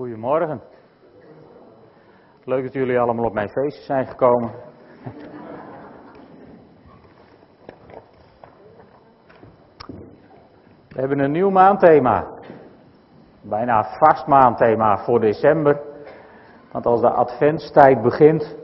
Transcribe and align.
Goedemorgen. 0.00 0.60
Leuk 2.44 2.62
dat 2.62 2.72
jullie 2.72 3.00
allemaal 3.00 3.24
op 3.24 3.32
mijn 3.32 3.48
feestje 3.48 3.82
zijn 3.82 4.06
gekomen. 4.06 4.50
We 10.88 11.00
hebben 11.00 11.18
een 11.18 11.30
nieuw 11.30 11.50
maandthema. 11.50 12.26
Bijna 13.40 13.84
vast 13.98 14.26
maandthema 14.26 14.98
voor 14.98 15.20
december. 15.20 15.80
Want 16.72 16.86
als 16.86 17.00
de 17.00 17.10
adventstijd 17.10 18.02
begint, 18.02 18.56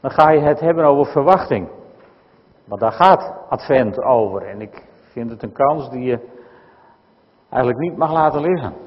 dan 0.00 0.10
ga 0.10 0.30
je 0.30 0.40
het 0.40 0.60
hebben 0.60 0.84
over 0.84 1.12
verwachting. 1.12 1.68
Want 2.64 2.80
daar 2.80 2.92
gaat 2.92 3.34
advent 3.48 4.02
over. 4.02 4.42
En 4.42 4.60
ik 4.60 4.84
vind 5.10 5.30
het 5.30 5.42
een 5.42 5.52
kans 5.52 5.90
die 5.90 6.02
je 6.02 6.28
eigenlijk 7.48 7.78
niet 7.78 7.96
mag 7.96 8.12
laten 8.12 8.40
liggen. 8.40 8.85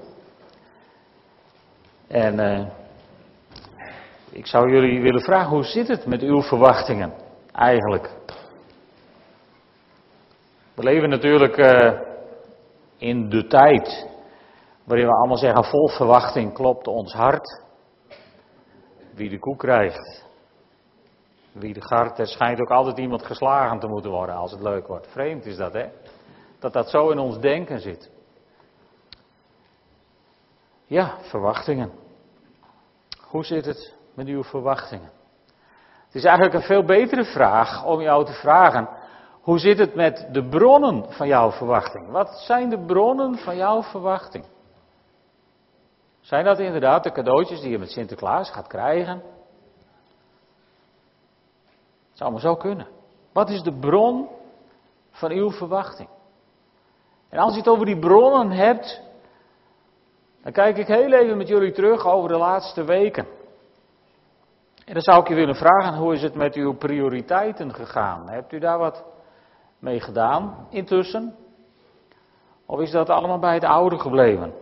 En 2.09 2.39
uh, 2.39 2.67
ik 4.31 4.47
zou 4.47 4.71
jullie 4.71 5.01
willen 5.01 5.21
vragen, 5.21 5.49
hoe 5.49 5.63
zit 5.63 5.87
het 5.87 6.05
met 6.05 6.21
uw 6.21 6.41
verwachtingen 6.41 7.13
eigenlijk? 7.51 8.09
We 10.75 10.83
leven 10.83 11.09
natuurlijk 11.09 11.57
uh, 11.57 11.99
in 12.97 13.29
de 13.29 13.47
tijd 13.47 14.07
waarin 14.83 15.07
we 15.07 15.13
allemaal 15.13 15.37
zeggen, 15.37 15.63
vol 15.63 15.87
verwachting 15.87 16.53
klopt 16.53 16.87
ons 16.87 17.13
hart. 17.13 17.63
Wie 19.13 19.29
de 19.29 19.39
koek 19.39 19.59
krijgt, 19.59 20.25
wie 21.51 21.73
de 21.73 21.81
gart, 21.81 22.19
er 22.19 22.27
schijnt 22.27 22.61
ook 22.61 22.71
altijd 22.71 22.97
iemand 22.97 23.25
geslagen 23.25 23.79
te 23.79 23.87
moeten 23.87 24.11
worden 24.11 24.35
als 24.35 24.51
het 24.51 24.61
leuk 24.61 24.87
wordt. 24.87 25.07
Vreemd 25.07 25.45
is 25.45 25.57
dat, 25.57 25.73
hè? 25.73 25.85
Dat 26.59 26.73
dat 26.73 26.89
zo 26.89 27.09
in 27.09 27.19
ons 27.19 27.39
denken 27.39 27.79
zit. 27.79 28.11
Ja, 30.89 31.17
verwachtingen. 31.21 31.91
Hoe 33.21 33.45
zit 33.45 33.65
het 33.65 33.95
met 34.13 34.27
uw 34.27 34.43
verwachtingen? 34.43 35.11
Het 36.05 36.15
is 36.15 36.23
eigenlijk 36.23 36.55
een 36.55 36.61
veel 36.61 36.83
betere 36.83 37.23
vraag 37.23 37.85
om 37.85 38.01
jou 38.01 38.25
te 38.25 38.33
vragen. 38.33 38.89
Hoe 39.41 39.59
zit 39.59 39.77
het 39.77 39.95
met 39.95 40.27
de 40.31 40.47
bronnen 40.47 41.05
van 41.13 41.27
jouw 41.27 41.51
verwachting? 41.51 42.11
Wat 42.11 42.29
zijn 42.29 42.69
de 42.69 42.85
bronnen 42.85 43.37
van 43.37 43.55
jouw 43.55 43.83
verwachting? 43.83 44.45
Zijn 46.19 46.45
dat 46.45 46.59
inderdaad 46.59 47.03
de 47.03 47.11
cadeautjes 47.11 47.61
die 47.61 47.69
je 47.69 47.79
met 47.79 47.91
Sinterklaas 47.91 48.51
gaat 48.51 48.67
krijgen? 48.67 49.21
Het 52.09 52.17
zou 52.17 52.31
maar 52.31 52.41
zo 52.41 52.55
kunnen. 52.55 52.87
Wat 53.33 53.49
is 53.49 53.61
de 53.61 53.79
bron 53.79 54.29
van 55.11 55.31
uw 55.31 55.51
verwachting? 55.51 56.09
En 57.29 57.39
als 57.39 57.51
je 57.53 57.59
het 57.59 57.69
over 57.69 57.85
die 57.85 57.99
bronnen 57.99 58.51
hebt, 58.51 59.07
dan 60.43 60.51
kijk 60.51 60.77
ik 60.77 60.87
heel 60.87 61.13
even 61.13 61.37
met 61.37 61.47
jullie 61.47 61.71
terug 61.71 62.05
over 62.05 62.29
de 62.29 62.37
laatste 62.37 62.83
weken. 62.83 63.27
En 64.85 64.93
dan 64.93 65.01
zou 65.01 65.21
ik 65.21 65.27
je 65.27 65.35
willen 65.35 65.55
vragen, 65.55 65.97
hoe 65.97 66.13
is 66.13 66.21
het 66.21 66.35
met 66.35 66.55
uw 66.55 66.73
prioriteiten 66.73 67.73
gegaan? 67.73 68.29
Hebt 68.29 68.51
u 68.51 68.59
daar 68.59 68.77
wat 68.77 69.05
mee 69.79 69.99
gedaan 69.99 70.67
intussen? 70.69 71.35
Of 72.65 72.79
is 72.79 72.91
dat 72.91 73.09
allemaal 73.09 73.39
bij 73.39 73.53
het 73.53 73.63
oude 73.63 73.99
gebleven? 73.99 74.53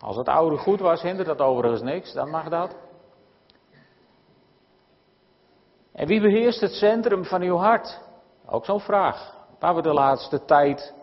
Als 0.00 0.16
het 0.16 0.28
oude 0.28 0.56
goed 0.56 0.80
was, 0.80 1.02
hindert 1.02 1.28
dat 1.28 1.40
overigens 1.40 1.82
niks, 1.82 2.12
dan 2.12 2.30
mag 2.30 2.48
dat. 2.48 2.76
En 5.92 6.06
wie 6.06 6.20
beheerst 6.20 6.60
het 6.60 6.72
centrum 6.72 7.24
van 7.24 7.42
uw 7.42 7.56
hart? 7.56 8.00
Ook 8.46 8.64
zo'n 8.64 8.80
vraag, 8.80 9.34
waar 9.58 9.74
we 9.74 9.82
de 9.82 9.92
laatste 9.92 10.44
tijd 10.44 10.94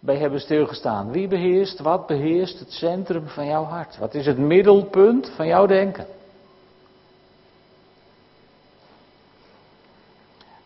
bij 0.00 0.16
hebben 0.16 0.40
stilgestaan. 0.40 1.10
Wie 1.10 1.28
beheerst, 1.28 1.80
wat 1.80 2.06
beheerst 2.06 2.58
het 2.58 2.72
centrum 2.72 3.26
van 3.26 3.46
jouw 3.46 3.64
hart? 3.64 3.98
Wat 3.98 4.14
is 4.14 4.26
het 4.26 4.38
middelpunt 4.38 5.32
van 5.36 5.46
jouw 5.46 5.66
denken? 5.66 6.06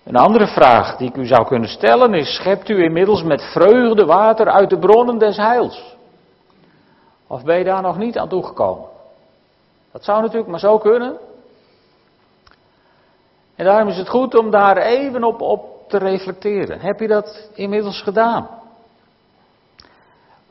Een 0.05 0.16
andere 0.16 0.46
vraag 0.46 0.96
die 0.96 1.08
ik 1.08 1.17
u 1.17 1.27
zou 1.27 1.46
kunnen 1.46 1.68
stellen 1.68 2.14
is: 2.14 2.34
schept 2.34 2.68
u 2.68 2.83
inmiddels 2.83 3.22
met 3.22 3.42
vreugde 3.42 4.05
water 4.05 4.48
uit 4.48 4.70
de 4.70 4.78
bronnen 4.78 5.18
des 5.18 5.36
heils? 5.36 5.96
Of 7.27 7.42
ben 7.45 7.58
je 7.58 7.64
daar 7.64 7.83
nog 7.83 7.98
niet 7.98 8.18
aan 8.18 8.28
toegekomen? 8.28 8.89
Dat 9.92 10.05
zou 10.05 10.20
natuurlijk 10.20 10.51
maar 10.51 10.61
zo 10.61 10.78
kunnen. 10.78 11.18
En 13.56 13.64
daarom 13.64 13.89
is 13.89 13.96
het 13.96 14.08
goed 14.08 14.34
om 14.34 14.51
daar 14.51 14.77
even 14.77 15.24
op, 15.24 15.40
op 15.40 15.89
te 15.89 15.98
reflecteren. 15.98 16.80
Heb 16.80 17.01
je 17.01 17.08
dat 17.08 17.51
inmiddels 17.55 18.02
gedaan? 18.02 18.48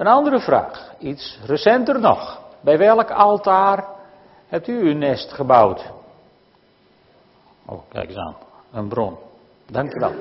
Een 0.04 0.10
andere 0.10 0.40
vraag, 0.40 0.94
iets 1.00 1.40
recenter 1.46 2.00
nog. 2.00 2.40
Bij 2.62 2.78
welk 2.78 3.12
altaar 3.12 3.86
hebt 4.48 4.68
u 4.68 4.80
uw 4.80 4.94
nest 4.98 5.34
gebouwd? 5.34 5.92
Oh, 7.66 7.80
kijk 7.90 8.10
eens 8.10 8.18
aan, 8.18 8.36
een 8.72 8.88
bron. 8.88 9.18
Dank 9.66 9.94
u 9.94 10.00
wel. 10.00 10.12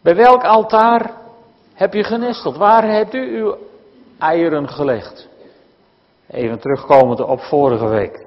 Bij 0.00 0.16
welk 0.16 0.44
altaar 0.44 1.10
heb 1.74 1.92
je 1.92 2.04
genesteld? 2.04 2.56
Waar 2.56 2.84
hebt 2.84 3.14
u 3.14 3.38
uw 3.38 3.56
eieren 4.18 4.68
gelegd? 4.68 5.28
Even 6.26 6.60
terugkomend 6.60 7.20
op 7.20 7.40
vorige 7.40 7.88
week. 7.88 8.26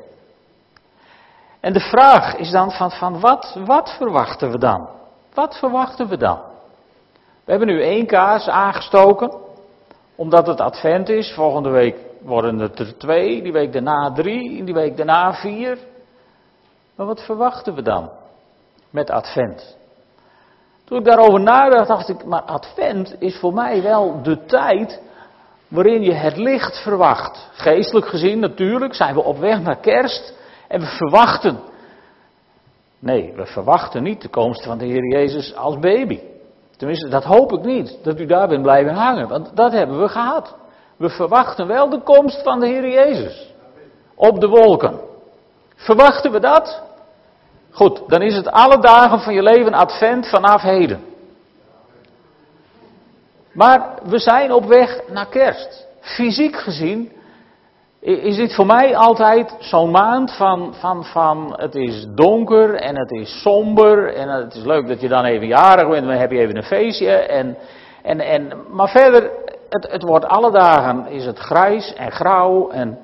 En 1.60 1.74
de 1.74 1.80
vraag 1.80 2.36
is 2.36 2.52
dan 2.52 2.72
van, 2.72 2.92
van 2.92 3.20
wat, 3.20 3.60
wat 3.66 3.90
verwachten 3.90 4.52
we 4.52 4.58
dan? 4.58 4.90
Wat 5.34 5.58
verwachten 5.58 6.08
we 6.08 6.18
dan? 6.18 6.52
We 7.44 7.52
hebben 7.52 7.68
nu 7.68 7.82
één 7.82 8.06
kaars 8.06 8.48
aangestoken, 8.48 9.32
omdat 10.16 10.48
het 10.48 10.62
advent 10.62 11.10
is. 11.10 11.34
Volgende 11.34 11.70
week 11.70 11.98
worden 12.22 12.60
het 12.60 12.80
er 12.80 12.98
twee, 12.98 13.42
die 13.42 13.52
week 13.52 13.74
daarna 13.74 14.12
drie, 14.12 14.64
die 14.64 14.74
week 14.74 14.98
daarna 14.98 15.34
vier. 15.34 15.78
Maar 16.96 17.06
wat 17.06 17.26
verwachten 17.26 17.76
we 17.76 17.82
dan 17.82 18.10
met 18.90 19.10
advent? 19.10 19.78
Toen 20.86 20.98
ik 20.98 21.06
daarover 21.06 21.40
nadacht, 21.40 21.88
dacht 21.88 22.10
ik, 22.10 22.26
maar 22.26 22.42
advent 22.42 23.16
is 23.20 23.38
voor 23.40 23.54
mij 23.54 23.82
wel 23.82 24.22
de 24.22 24.46
tijd 24.46 25.02
waarin 25.68 26.02
je 26.02 26.14
het 26.14 26.38
licht 26.38 26.78
verwacht. 26.84 27.50
Geestelijk 27.52 28.08
gezien 28.08 28.40
natuurlijk 28.40 28.96
zijn 28.96 29.14
we 29.14 29.24
op 29.24 29.38
weg 29.38 29.62
naar 29.62 29.80
kerst 29.80 30.38
en 30.68 30.80
we 30.80 30.86
verwachten. 30.86 31.60
Nee, 33.00 33.34
we 33.36 33.46
verwachten 33.46 34.04
niet 34.04 34.22
de 34.22 34.30
komst 34.30 34.64
van 34.64 34.78
de 34.78 34.86
Heer 34.86 35.12
Jezus 35.12 35.56
als 35.56 35.80
baby. 35.80 36.20
Tenminste, 36.84 37.10
dat 37.10 37.24
hoop 37.24 37.54
ik 37.54 37.64
niet, 37.64 37.98
dat 38.04 38.20
u 38.20 38.26
daar 38.26 38.48
bent 38.48 38.62
blijven 38.62 38.94
hangen, 38.94 39.28
want 39.28 39.52
dat 39.56 39.72
hebben 39.72 40.00
we 40.02 40.08
gehad. 40.08 40.56
We 40.98 41.10
verwachten 41.10 41.68
wel 41.68 41.90
de 41.90 42.00
komst 42.00 42.44
van 42.44 42.60
de 42.60 42.68
Heer 42.68 42.90
Jezus. 42.90 43.54
Op 44.16 44.40
de 44.40 44.48
wolken. 44.48 45.00
Verwachten 45.76 46.32
we 46.32 46.40
dat? 46.40 46.82
Goed, 47.72 48.02
dan 48.08 48.22
is 48.22 48.36
het 48.36 48.52
alle 48.52 48.80
dagen 48.80 49.20
van 49.20 49.34
je 49.34 49.44
leven 49.44 49.74
advent 49.74 50.28
vanaf 50.28 50.62
heden. 50.62 51.04
Maar 53.54 53.94
we 54.04 54.20
zijn 54.20 54.54
op 54.54 54.66
weg 54.66 55.00
naar 55.10 55.28
kerst. 55.28 55.86
Fysiek 56.00 56.56
gezien 56.56 57.12
is 58.04 58.36
dit 58.36 58.56
voor 58.56 58.66
mij 58.66 58.96
altijd 58.96 59.56
zo'n 59.60 59.92
maand 59.92 60.36
van, 60.36 60.74
van, 60.80 61.06
van 61.06 61.54
het 61.58 61.76
is 61.76 62.06
donker 62.16 62.76
en 62.76 62.98
het 62.98 63.12
is 63.12 63.42
somber 63.42 64.14
en 64.14 64.30
het 64.30 64.56
is 64.56 64.64
leuk 64.64 64.88
dat 64.88 65.02
je 65.02 65.08
dan 65.08 65.26
even 65.26 65.48
jarig 65.48 65.90
bent, 65.90 66.06
dan 66.06 66.16
heb 66.16 66.32
je 66.32 66.40
even 66.40 66.58
een 66.58 66.64
feestje. 66.64 67.12
En, 67.12 67.58
en, 68.02 68.20
en, 68.20 68.54
maar 68.72 68.90
verder, 68.90 69.32
het, 69.70 69.92
het 69.92 70.04
wordt 70.04 70.26
alle 70.26 70.52
dagen 70.52 71.08
is 71.08 71.26
het 71.26 71.40
grijs 71.40 71.94
en 71.94 72.12
grauw 72.12 72.70
en, 72.70 73.00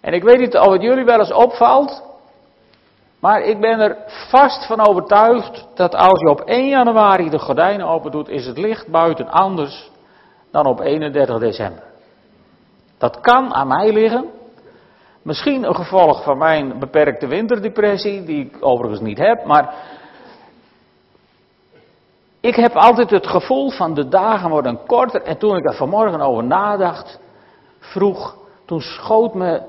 en 0.00 0.12
ik 0.12 0.22
weet 0.22 0.38
niet 0.38 0.58
of 0.58 0.72
het 0.72 0.82
jullie 0.82 1.04
wel 1.04 1.18
eens 1.18 1.32
opvalt, 1.32 2.02
maar 3.20 3.42
ik 3.42 3.60
ben 3.60 3.80
er 3.80 3.96
vast 4.28 4.66
van 4.66 4.86
overtuigd 4.86 5.66
dat 5.74 5.94
als 5.94 6.20
je 6.20 6.28
op 6.28 6.40
1 6.40 6.68
januari 6.68 7.30
de 7.30 7.38
gordijnen 7.38 7.86
open 7.86 8.10
doet, 8.10 8.28
is 8.28 8.46
het 8.46 8.58
licht 8.58 8.88
buiten 8.88 9.30
anders 9.30 9.90
dan 10.50 10.66
op 10.66 10.80
31 10.80 11.38
december. 11.38 11.89
Dat 13.00 13.20
kan 13.20 13.54
aan 13.54 13.68
mij 13.68 13.92
liggen. 13.92 14.24
Misschien 15.22 15.64
een 15.64 15.74
gevolg 15.74 16.22
van 16.22 16.38
mijn 16.38 16.78
beperkte 16.78 17.26
winterdepressie, 17.26 18.24
die 18.24 18.44
ik 18.44 18.56
overigens 18.60 19.00
niet 19.00 19.18
heb, 19.18 19.44
maar 19.44 19.74
ik 22.40 22.54
heb 22.54 22.76
altijd 22.76 23.10
het 23.10 23.26
gevoel 23.26 23.70
van 23.70 23.94
de 23.94 24.08
dagen 24.08 24.50
worden 24.50 24.86
korter. 24.86 25.22
En 25.22 25.38
toen 25.38 25.56
ik 25.56 25.66
er 25.66 25.74
vanmorgen 25.74 26.20
over 26.20 26.44
nadacht, 26.44 27.18
vroeg, 27.78 28.36
toen 28.64 28.80
schoot 28.80 29.34
me 29.34 29.62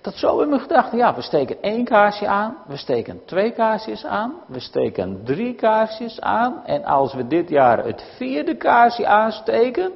dat 0.00 0.14
zo 0.14 0.40
in 0.40 0.48
mijn 0.48 0.60
gedachten. 0.60 0.98
Ja, 0.98 1.14
we 1.14 1.22
steken 1.22 1.62
één 1.62 1.84
kaarsje 1.84 2.26
aan, 2.26 2.56
we 2.66 2.76
steken 2.76 3.24
twee 3.24 3.50
kaarsjes 3.50 4.04
aan, 4.04 4.34
we 4.46 4.60
steken 4.60 5.20
drie 5.24 5.54
kaarsjes 5.54 6.20
aan. 6.20 6.64
En 6.64 6.84
als 6.84 7.14
we 7.14 7.26
dit 7.26 7.48
jaar 7.48 7.84
het 7.84 8.04
vierde 8.16 8.56
kaarsje 8.56 9.06
aansteken, 9.06 9.92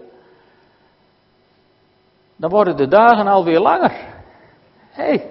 dan 2.40 2.50
worden 2.50 2.76
de 2.76 2.88
dagen 2.88 3.26
alweer 3.26 3.60
langer. 3.60 3.92
Hé, 4.90 5.04
hey, 5.04 5.26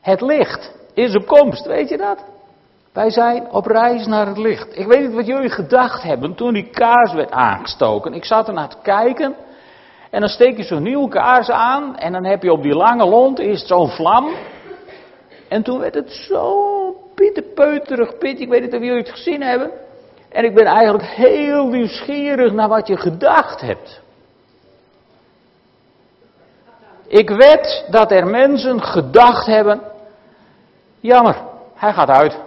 het 0.00 0.20
licht 0.20 0.74
is 0.94 1.14
op 1.16 1.26
komst, 1.26 1.66
weet 1.66 1.88
je 1.88 1.96
dat? 1.96 2.24
Wij 2.92 3.10
zijn 3.10 3.50
op 3.50 3.66
reis 3.66 4.06
naar 4.06 4.26
het 4.26 4.38
licht. 4.38 4.78
Ik 4.78 4.86
weet 4.86 5.00
niet 5.00 5.14
wat 5.14 5.26
jullie 5.26 5.50
gedacht 5.50 6.02
hebben 6.02 6.34
toen 6.34 6.52
die 6.52 6.70
kaars 6.70 7.12
werd 7.12 7.30
aangestoken. 7.30 8.12
Ik 8.12 8.24
zat 8.24 8.48
er 8.48 8.54
naar 8.54 8.68
te 8.68 8.76
kijken 8.82 9.34
En 10.10 10.20
dan 10.20 10.28
steek 10.28 10.56
je 10.56 10.62
zo'n 10.62 10.82
nieuwe 10.82 11.08
kaars 11.08 11.50
aan 11.50 11.96
en 11.96 12.12
dan 12.12 12.24
heb 12.24 12.42
je 12.42 12.52
op 12.52 12.62
die 12.62 12.74
lange 12.74 13.04
lont 13.04 13.38
eerst 13.38 13.66
zo'n 13.66 13.88
vlam. 13.88 14.28
En 15.48 15.62
toen 15.62 15.78
werd 15.80 15.94
het 15.94 16.10
zo 16.10 16.94
pieterpeuterig 17.14 18.18
pit, 18.18 18.40
ik 18.40 18.48
weet 18.48 18.60
niet 18.60 18.74
of 18.74 18.80
jullie 18.80 18.98
het 18.98 19.10
gezien 19.10 19.42
hebben. 19.42 19.70
En 20.28 20.44
ik 20.44 20.54
ben 20.54 20.66
eigenlijk 20.66 21.08
heel 21.08 21.66
nieuwsgierig 21.66 22.52
naar 22.52 22.68
wat 22.68 22.86
je 22.86 22.96
gedacht 22.96 23.60
hebt. 23.60 24.00
Ik 27.08 27.28
weet 27.28 27.84
dat 27.90 28.10
er 28.10 28.26
mensen 28.26 28.82
gedacht 28.82 29.46
hebben, 29.46 29.80
jammer, 31.00 31.42
hij 31.74 31.92
gaat 31.92 32.08
uit. 32.08 32.38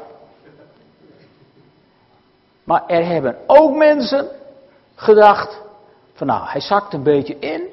Maar 2.63 2.83
er 2.87 3.05
hebben 3.05 3.37
ook 3.47 3.75
mensen 3.75 4.27
gedacht, 4.95 5.61
van 6.13 6.27
nou, 6.27 6.47
hij 6.47 6.61
zakt 6.61 6.93
een 6.93 7.03
beetje 7.03 7.39
in, 7.39 7.63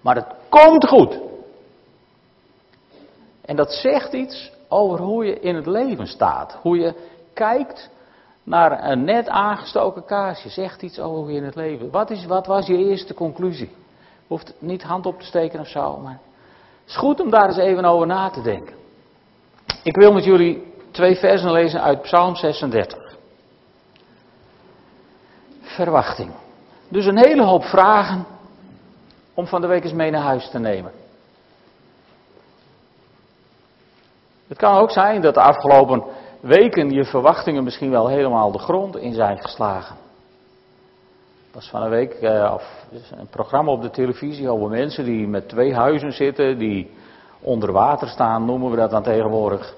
maar 0.00 0.14
het 0.14 0.26
komt 0.48 0.88
goed. 0.88 1.18
En 3.40 3.56
dat 3.56 3.72
zegt 3.72 4.12
iets 4.12 4.52
over 4.68 4.98
hoe 4.98 5.24
je 5.24 5.40
in 5.40 5.54
het 5.54 5.66
leven 5.66 6.06
staat. 6.06 6.56
Hoe 6.62 6.78
je 6.78 6.94
kijkt 7.32 7.90
naar 8.42 8.90
een 8.90 9.04
net 9.04 9.28
aangestoken 9.28 10.04
kaarsje. 10.04 10.48
Zegt 10.48 10.82
iets 10.82 10.98
over 10.98 11.18
hoe 11.18 11.30
je 11.30 11.36
in 11.36 11.44
het 11.44 11.54
leven. 11.54 11.90
Wat, 11.90 12.10
is, 12.10 12.26
wat 12.26 12.46
was 12.46 12.66
je 12.66 12.76
eerste 12.76 13.14
conclusie? 13.14 13.70
Hoeft 14.26 14.54
niet 14.58 14.82
hand 14.82 15.06
op 15.06 15.18
te 15.18 15.26
steken 15.26 15.60
of 15.60 15.68
zo, 15.68 15.96
maar 15.96 16.20
is 16.90 16.96
goed 16.96 17.20
om 17.20 17.30
daar 17.30 17.46
eens 17.46 17.56
even 17.56 17.84
over 17.84 18.06
na 18.06 18.30
te 18.30 18.42
denken. 18.42 18.74
Ik 19.82 19.96
wil 19.96 20.12
met 20.12 20.24
jullie 20.24 20.72
twee 20.90 21.16
versen 21.16 21.52
lezen 21.52 21.82
uit 21.82 22.02
Psalm 22.02 22.36
36. 22.36 23.16
Verwachting. 25.60 26.32
Dus 26.88 27.06
een 27.06 27.18
hele 27.18 27.44
hoop 27.44 27.64
vragen 27.64 28.26
om 29.34 29.46
van 29.46 29.60
de 29.60 29.66
week 29.66 29.84
eens 29.84 29.92
mee 29.92 30.10
naar 30.10 30.22
huis 30.22 30.50
te 30.50 30.58
nemen. 30.58 30.92
Het 34.48 34.58
kan 34.58 34.76
ook 34.76 34.90
zijn 34.90 35.20
dat 35.20 35.34
de 35.34 35.40
afgelopen 35.40 36.04
weken 36.40 36.90
je 36.90 37.04
verwachtingen 37.04 37.64
misschien 37.64 37.90
wel 37.90 38.08
helemaal 38.08 38.52
de 38.52 38.58
grond 38.58 38.96
in 38.96 39.14
zijn 39.14 39.40
geslagen. 39.40 39.96
Was 41.52 41.68
van 41.68 41.82
een 41.82 41.90
week 41.90 42.12
eh, 42.12 42.50
of 42.54 42.86
een 43.10 43.26
programma 43.26 43.70
op 43.70 43.82
de 43.82 43.90
televisie 43.90 44.50
over 44.50 44.68
mensen 44.68 45.04
die 45.04 45.28
met 45.28 45.48
twee 45.48 45.74
huizen 45.74 46.12
zitten, 46.12 46.58
die 46.58 46.90
onder 47.40 47.72
water 47.72 48.08
staan, 48.08 48.44
noemen 48.44 48.70
we 48.70 48.76
dat 48.76 48.90
dan 48.90 49.02
tegenwoordig. 49.02 49.74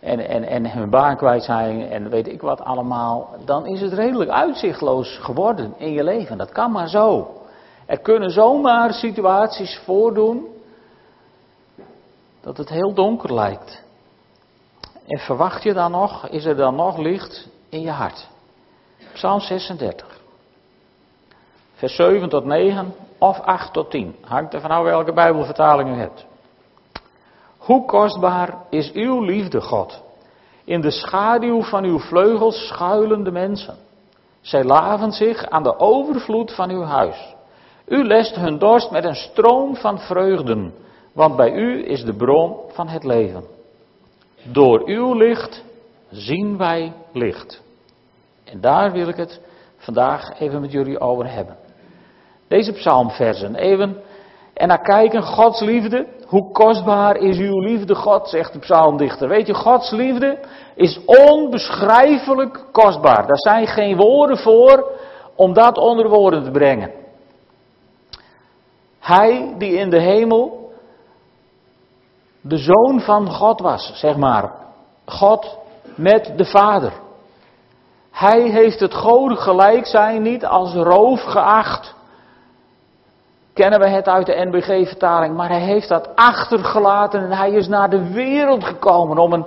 En, 0.00 0.28
en, 0.28 0.44
en 0.44 0.72
hun 0.72 0.90
baan 0.90 1.16
kwijt 1.16 1.42
zijn 1.42 1.90
en 1.90 2.10
weet 2.10 2.28
ik 2.28 2.40
wat 2.40 2.60
allemaal. 2.60 3.34
Dan 3.44 3.66
is 3.66 3.80
het 3.80 3.92
redelijk 3.92 4.30
uitzichtloos 4.30 5.18
geworden 5.18 5.74
in 5.76 5.92
je 5.92 6.04
leven. 6.04 6.38
Dat 6.38 6.52
kan 6.52 6.72
maar 6.72 6.88
zo. 6.88 7.36
Er 7.86 7.98
kunnen 7.98 8.30
zomaar 8.30 8.92
situaties 8.92 9.80
voordoen 9.84 10.46
dat 12.40 12.56
het 12.56 12.68
heel 12.68 12.94
donker 12.94 13.34
lijkt. 13.34 13.82
En 15.06 15.18
verwacht 15.18 15.62
je 15.62 15.72
dan 15.72 15.90
nog, 15.90 16.28
is 16.28 16.44
er 16.44 16.56
dan 16.56 16.74
nog 16.74 16.98
licht 16.98 17.48
in 17.68 17.80
je 17.80 17.90
hart? 17.90 18.28
Psalm 19.12 19.40
36. 19.40 20.11
Vers 21.82 21.94
7 21.94 22.28
tot 22.28 22.44
9 22.44 22.94
of 23.18 23.40
8 23.40 23.72
tot 23.72 23.90
10. 23.90 24.14
Hangt 24.20 24.54
er 24.54 24.60
vanaf 24.60 24.82
welke 24.82 25.12
Bijbelvertaling 25.12 25.88
u 25.88 25.98
hebt. 25.98 26.26
Hoe 27.58 27.84
kostbaar 27.84 28.54
is 28.70 28.92
uw 28.92 29.20
liefde, 29.20 29.60
God? 29.60 30.02
In 30.64 30.80
de 30.80 30.90
schaduw 30.90 31.62
van 31.62 31.84
uw 31.84 31.98
vleugels 31.98 32.66
schuilen 32.66 33.24
de 33.24 33.30
mensen. 33.30 33.76
Zij 34.40 34.64
laven 34.64 35.12
zich 35.12 35.46
aan 35.46 35.62
de 35.62 35.78
overvloed 35.78 36.54
van 36.54 36.70
uw 36.70 36.82
huis. 36.82 37.34
U 37.86 38.04
lest 38.04 38.34
hun 38.34 38.58
dorst 38.58 38.90
met 38.90 39.04
een 39.04 39.14
stroom 39.14 39.76
van 39.76 39.98
vreugden, 39.98 40.74
want 41.12 41.36
bij 41.36 41.52
u 41.52 41.88
is 41.88 42.04
de 42.04 42.14
bron 42.14 42.56
van 42.68 42.88
het 42.88 43.04
leven. 43.04 43.44
Door 44.42 44.82
uw 44.84 45.14
licht 45.14 45.64
zien 46.10 46.56
wij 46.56 46.92
licht. 47.12 47.62
En 48.44 48.60
daar 48.60 48.92
wil 48.92 49.08
ik 49.08 49.16
het 49.16 49.40
vandaag 49.76 50.40
even 50.40 50.60
met 50.60 50.72
jullie 50.72 51.00
over 51.00 51.30
hebben. 51.30 51.61
Deze 52.52 52.72
psalmversen, 52.72 53.54
even 53.54 54.02
en 54.54 54.68
naar 54.68 54.82
kijken, 54.82 55.22
Gods 55.22 55.60
liefde. 55.60 56.06
Hoe 56.26 56.50
kostbaar 56.50 57.16
is 57.16 57.38
uw 57.38 57.60
liefde, 57.60 57.94
God, 57.94 58.28
zegt 58.28 58.52
de 58.52 58.58
psalmdichter. 58.58 59.28
Weet 59.28 59.46
je, 59.46 59.54
Gods 59.54 59.90
liefde 59.90 60.38
is 60.74 61.00
onbeschrijfelijk 61.04 62.64
kostbaar. 62.72 63.26
Daar 63.26 63.38
zijn 63.38 63.66
geen 63.66 63.96
woorden 63.96 64.36
voor 64.36 64.90
om 65.34 65.52
dat 65.52 65.78
onder 65.78 66.08
woorden 66.08 66.44
te 66.44 66.50
brengen. 66.50 66.90
Hij 68.98 69.54
die 69.58 69.74
in 69.74 69.90
de 69.90 70.00
hemel 70.00 70.72
de 72.40 72.56
zoon 72.56 73.00
van 73.00 73.30
God 73.30 73.60
was, 73.60 73.92
zeg 73.94 74.16
maar. 74.16 74.52
God 75.04 75.58
met 75.96 76.32
de 76.36 76.44
Vader. 76.44 76.92
Hij 78.10 78.40
heeft 78.40 78.80
het 78.80 78.94
goden 78.94 79.36
gelijk 79.36 79.86
zijn 79.86 80.22
niet 80.22 80.46
als 80.46 80.74
roof 80.74 81.22
geacht. 81.22 82.00
Kennen 83.54 83.80
we 83.80 83.88
het 83.88 84.08
uit 84.08 84.26
de 84.26 84.44
NBG-vertaling, 84.44 85.36
maar 85.36 85.48
hij 85.48 85.60
heeft 85.60 85.88
dat 85.88 86.08
achtergelaten 86.14 87.22
en 87.22 87.32
hij 87.32 87.50
is 87.50 87.68
naar 87.68 87.90
de 87.90 88.12
wereld 88.12 88.64
gekomen 88.64 89.18
om 89.18 89.32
een. 89.32 89.46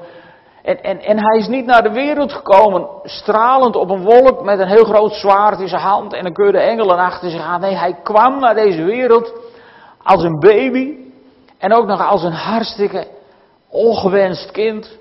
En, 0.63 0.83
en, 0.83 1.01
en 1.01 1.19
hij 1.19 1.37
is 1.37 1.47
niet 1.47 1.65
naar 1.65 1.83
de 1.83 1.91
wereld 1.91 2.33
gekomen 2.33 2.87
stralend 3.03 3.75
op 3.75 3.89
een 3.89 4.03
wolk 4.03 4.43
met 4.43 4.59
een 4.59 4.67
heel 4.67 4.85
groot 4.85 5.13
zwaard 5.13 5.59
in 5.59 5.67
zijn 5.67 5.81
hand 5.81 6.13
en 6.13 6.25
een 6.25 6.51
de 6.51 6.59
engelen 6.59 6.97
achter 6.97 7.29
zich 7.29 7.41
aan. 7.41 7.61
Nee, 7.61 7.75
hij 7.75 7.99
kwam 8.03 8.39
naar 8.39 8.55
deze 8.55 8.83
wereld 8.83 9.33
als 10.03 10.23
een 10.23 10.39
baby 10.39 10.97
en 11.57 11.73
ook 11.73 11.85
nog 11.85 12.07
als 12.07 12.23
een 12.23 12.33
hartstikke 12.33 13.07
ongewenst 13.69 14.51
kind. 14.51 14.97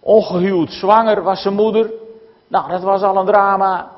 Ongehuwd, 0.00 0.70
zwanger 0.70 1.22
was 1.22 1.42
zijn 1.42 1.54
moeder. 1.54 1.90
Nou, 2.48 2.70
dat 2.70 2.82
was 2.82 3.02
al 3.02 3.16
een 3.16 3.26
drama. 3.26 3.90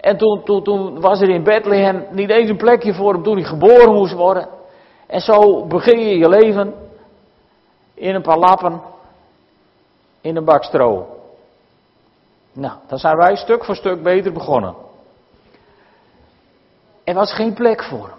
En 0.00 0.16
toen, 0.16 0.42
toen, 0.44 0.62
toen 0.62 1.00
was 1.00 1.20
er 1.20 1.28
in 1.28 1.42
Bethlehem 1.42 2.06
niet 2.10 2.30
eens 2.30 2.50
een 2.50 2.56
plekje 2.56 2.94
voor 2.94 3.12
hem 3.12 3.22
toen 3.22 3.36
hij 3.36 3.44
geboren 3.44 3.94
moest 3.94 4.12
worden. 4.12 4.48
En 5.06 5.20
zo 5.20 5.66
begin 5.66 6.00
je 6.00 6.18
je 6.18 6.28
leven 6.28 6.74
in 7.94 8.14
een 8.14 8.22
paar 8.22 8.38
lappen, 8.38 8.80
in 10.20 10.36
een 10.36 10.44
bak 10.44 10.64
stro. 10.64 11.06
Nou, 12.52 12.74
dan 12.86 12.98
zijn 12.98 13.16
wij 13.16 13.36
stuk 13.36 13.64
voor 13.64 13.76
stuk 13.76 14.02
beter 14.02 14.32
begonnen. 14.32 14.74
Er 17.04 17.14
was 17.14 17.32
geen 17.32 17.54
plek 17.54 17.82
voor 17.82 18.06
hem. 18.06 18.18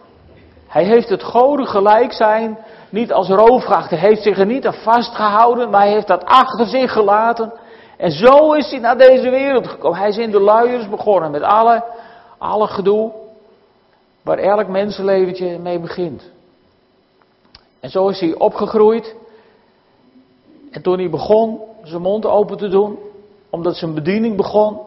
Hij 0.67 0.83
heeft 0.83 1.09
het 1.09 1.23
goden 1.23 1.67
gelijk 1.67 2.13
zijn 2.13 2.57
niet 2.89 3.13
als 3.13 3.29
roofgracht. 3.29 3.89
Hij 3.89 3.99
heeft 3.99 4.23
zich 4.23 4.37
er 4.37 4.45
niet 4.45 4.67
aan 4.67 4.73
vastgehouden, 4.73 5.69
maar 5.69 5.81
hij 5.81 5.91
heeft 5.91 6.07
dat 6.07 6.25
achter 6.25 6.65
zich 6.65 6.91
gelaten. 6.91 7.53
En 8.01 8.11
zo 8.11 8.53
is 8.53 8.71
hij 8.71 8.79
naar 8.79 8.97
deze 8.97 9.29
wereld 9.29 9.67
gekomen. 9.67 9.99
Hij 9.99 10.09
is 10.09 10.17
in 10.17 10.31
de 10.31 10.39
luiers 10.39 10.89
begonnen 10.89 11.31
met 11.31 11.41
alle, 11.41 11.83
alle 12.37 12.67
gedoe 12.67 13.11
waar 14.21 14.37
elk 14.37 14.67
mensenleventje 14.67 15.59
mee 15.59 15.79
begint. 15.79 16.29
En 17.79 17.89
zo 17.89 18.07
is 18.07 18.19
hij 18.19 18.33
opgegroeid. 18.33 19.15
En 20.71 20.81
toen 20.81 20.99
hij 20.99 21.09
begon 21.09 21.59
zijn 21.83 22.01
mond 22.01 22.25
open 22.25 22.57
te 22.57 22.67
doen, 22.67 22.99
omdat 23.49 23.75
zijn 23.75 23.93
bediening 23.93 24.35
begon, 24.35 24.79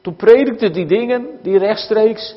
toen 0.00 0.16
predikte 0.16 0.70
die 0.70 0.86
dingen 0.86 1.26
die 1.42 1.58
rechtstreeks 1.58 2.36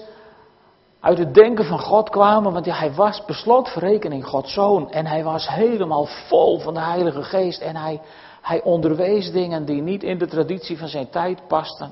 uit 1.00 1.17
het 1.17 1.33
denken 1.33 1.65
van 1.65 1.79
God 1.79 2.09
kwamen, 2.09 2.53
want 2.53 2.65
hij 2.65 2.93
was 2.93 3.25
beslotverrekening 3.25 4.25
Gods 4.25 4.53
zoon 4.53 4.91
en 4.91 5.05
hij 5.05 5.24
was 5.24 5.50
helemaal 5.50 6.05
vol 6.05 6.59
van 6.59 6.74
de 6.74 6.79
Heilige 6.79 7.24
Geest 7.24 7.62
en 7.62 7.75
hij, 7.75 8.01
hij 8.41 8.63
onderwees 8.63 9.31
dingen 9.31 9.65
die 9.65 9.81
niet 9.81 10.03
in 10.03 10.17
de 10.17 10.27
traditie 10.27 10.77
van 10.77 10.88
zijn 10.88 11.10
tijd 11.10 11.48
pasten. 11.48 11.91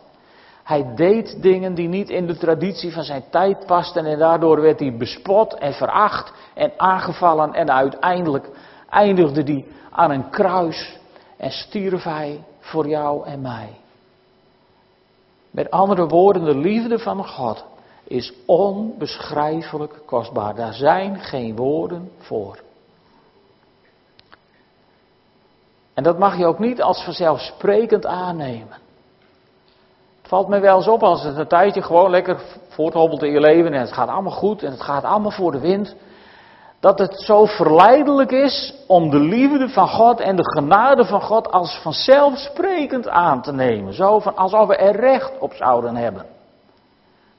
Hij 0.64 0.96
deed 0.96 1.42
dingen 1.42 1.74
die 1.74 1.88
niet 1.88 2.10
in 2.10 2.28
de 2.28 2.38
traditie 2.38 2.94
van 2.94 3.04
zijn 3.04 3.24
tijd 3.30 3.66
pasten 3.66 4.06
en 4.06 4.18
daardoor 4.18 4.62
werd 4.62 4.80
hij 4.80 4.98
bespot 4.98 5.54
en 5.54 5.74
veracht 5.74 6.34
en 6.54 6.72
aangevallen 6.78 7.54
en 7.54 7.72
uiteindelijk 7.72 8.50
eindigde 8.90 9.42
hij 9.44 9.66
aan 9.92 10.12
een 10.12 10.30
kruis 10.30 10.98
en 11.38 11.52
stierf 11.52 12.04
hij 12.04 12.44
voor 12.60 12.88
jou 12.88 13.26
en 13.26 13.42
mij. 13.42 13.70
Met 15.52 15.72
andere 15.72 16.08
woorden, 16.08 16.44
de 16.44 16.58
liefde 16.58 17.00
van 17.00 17.28
God 17.28 17.66
is 18.04 18.34
onbeschrijfelijk 18.46 20.02
kostbaar. 20.06 20.56
Daar 20.56 20.74
zijn 20.74 21.20
geen 21.20 21.56
woorden 21.56 22.12
voor. 22.18 22.66
En 25.98 26.04
dat 26.04 26.18
mag 26.18 26.38
je 26.38 26.46
ook 26.46 26.60
niet 26.60 26.82
als 26.82 27.04
vanzelfsprekend 27.04 28.06
aannemen. 28.06 28.78
Het 30.18 30.28
valt 30.28 30.48
me 30.48 30.60
wel 30.60 30.76
eens 30.76 30.88
op 30.88 31.04
als 31.04 31.24
het 31.24 31.38
een 31.38 31.48
tijdje 31.48 31.82
gewoon 31.82 32.10
lekker 32.10 32.42
voorthobbelt 32.68 33.24
in 33.24 33.32
je 33.32 33.40
leven 33.40 33.74
en 33.74 33.80
het 33.80 33.92
gaat 33.92 34.10
allemaal 34.10 34.32
goed 34.32 34.64
en 34.64 34.72
het 34.72 34.82
gaat 34.82 35.04
allemaal 35.04 35.32
voor 35.32 35.52
de 35.52 35.60
wind. 35.60 35.96
Dat 36.80 37.00
het 37.00 37.22
zo 37.22 37.46
verleidelijk 37.46 38.32
is 38.32 38.74
om 38.88 39.10
de 39.10 39.20
liefde 39.20 39.70
van 39.70 39.88
God 39.88 40.20
en 40.20 40.36
de 40.36 40.52
genade 40.52 41.06
van 41.06 41.22
God 41.22 41.52
als 41.52 41.80
vanzelfsprekend 41.82 43.08
aan 43.08 43.42
te 43.42 43.52
nemen. 43.52 43.94
Zo 43.94 44.20
van 44.20 44.36
alsof 44.36 44.68
we 44.68 44.76
er 44.76 44.96
recht 44.96 45.32
op 45.40 45.54
zouden 45.54 45.96
hebben. 45.96 46.26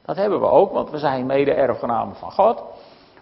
Dat 0.04 0.16
hebben 0.16 0.40
we 0.40 0.46
ook, 0.46 0.72
want 0.72 0.90
we 0.90 0.98
zijn 0.98 1.26
mede-erfgenamen 1.26 2.16
van 2.16 2.32
God. 2.32 2.62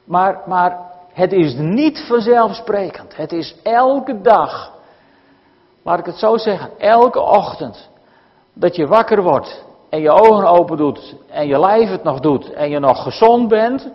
Maar, 0.05 0.43
maar 0.47 0.79
het 1.13 1.33
is 1.33 1.55
niet 1.55 2.05
vanzelfsprekend. 2.09 3.17
Het 3.17 3.33
is 3.33 3.57
elke 3.63 4.21
dag, 4.21 4.75
laat 5.87 5.99
ik 5.99 6.07
het 6.07 6.19
zo 6.19 6.37
zeggen, 6.37 6.71
elke 6.79 7.21
ochtend 7.21 7.89
dat 8.53 8.77
je 8.77 8.87
wakker 8.87 9.23
wordt 9.23 9.65
en 9.91 10.01
je 10.01 10.11
ogen 10.11 10.47
open 10.47 10.77
doet 10.77 11.15
en 11.29 11.47
je 11.47 11.59
lijf 11.59 11.91
het 11.91 12.03
nog 12.03 12.21
doet 12.21 12.53
en 12.53 12.71
je 12.71 12.79
nog 12.79 13.03
gezond 13.03 13.49
bent, 13.49 13.91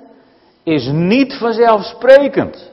is 0.63 0.89
niet 0.91 1.33
vanzelfsprekend. 1.33 2.71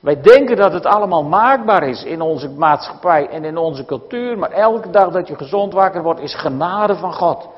Wij 0.00 0.20
denken 0.20 0.56
dat 0.56 0.72
het 0.72 0.86
allemaal 0.86 1.24
maakbaar 1.24 1.88
is 1.88 2.04
in 2.04 2.20
onze 2.20 2.48
maatschappij 2.48 3.28
en 3.28 3.44
in 3.44 3.56
onze 3.56 3.84
cultuur, 3.84 4.38
maar 4.38 4.50
elke 4.50 4.90
dag 4.90 5.10
dat 5.10 5.28
je 5.28 5.36
gezond 5.36 5.72
wakker 5.72 6.02
wordt 6.02 6.20
is 6.20 6.34
genade 6.34 6.96
van 6.96 7.12
God. 7.12 7.48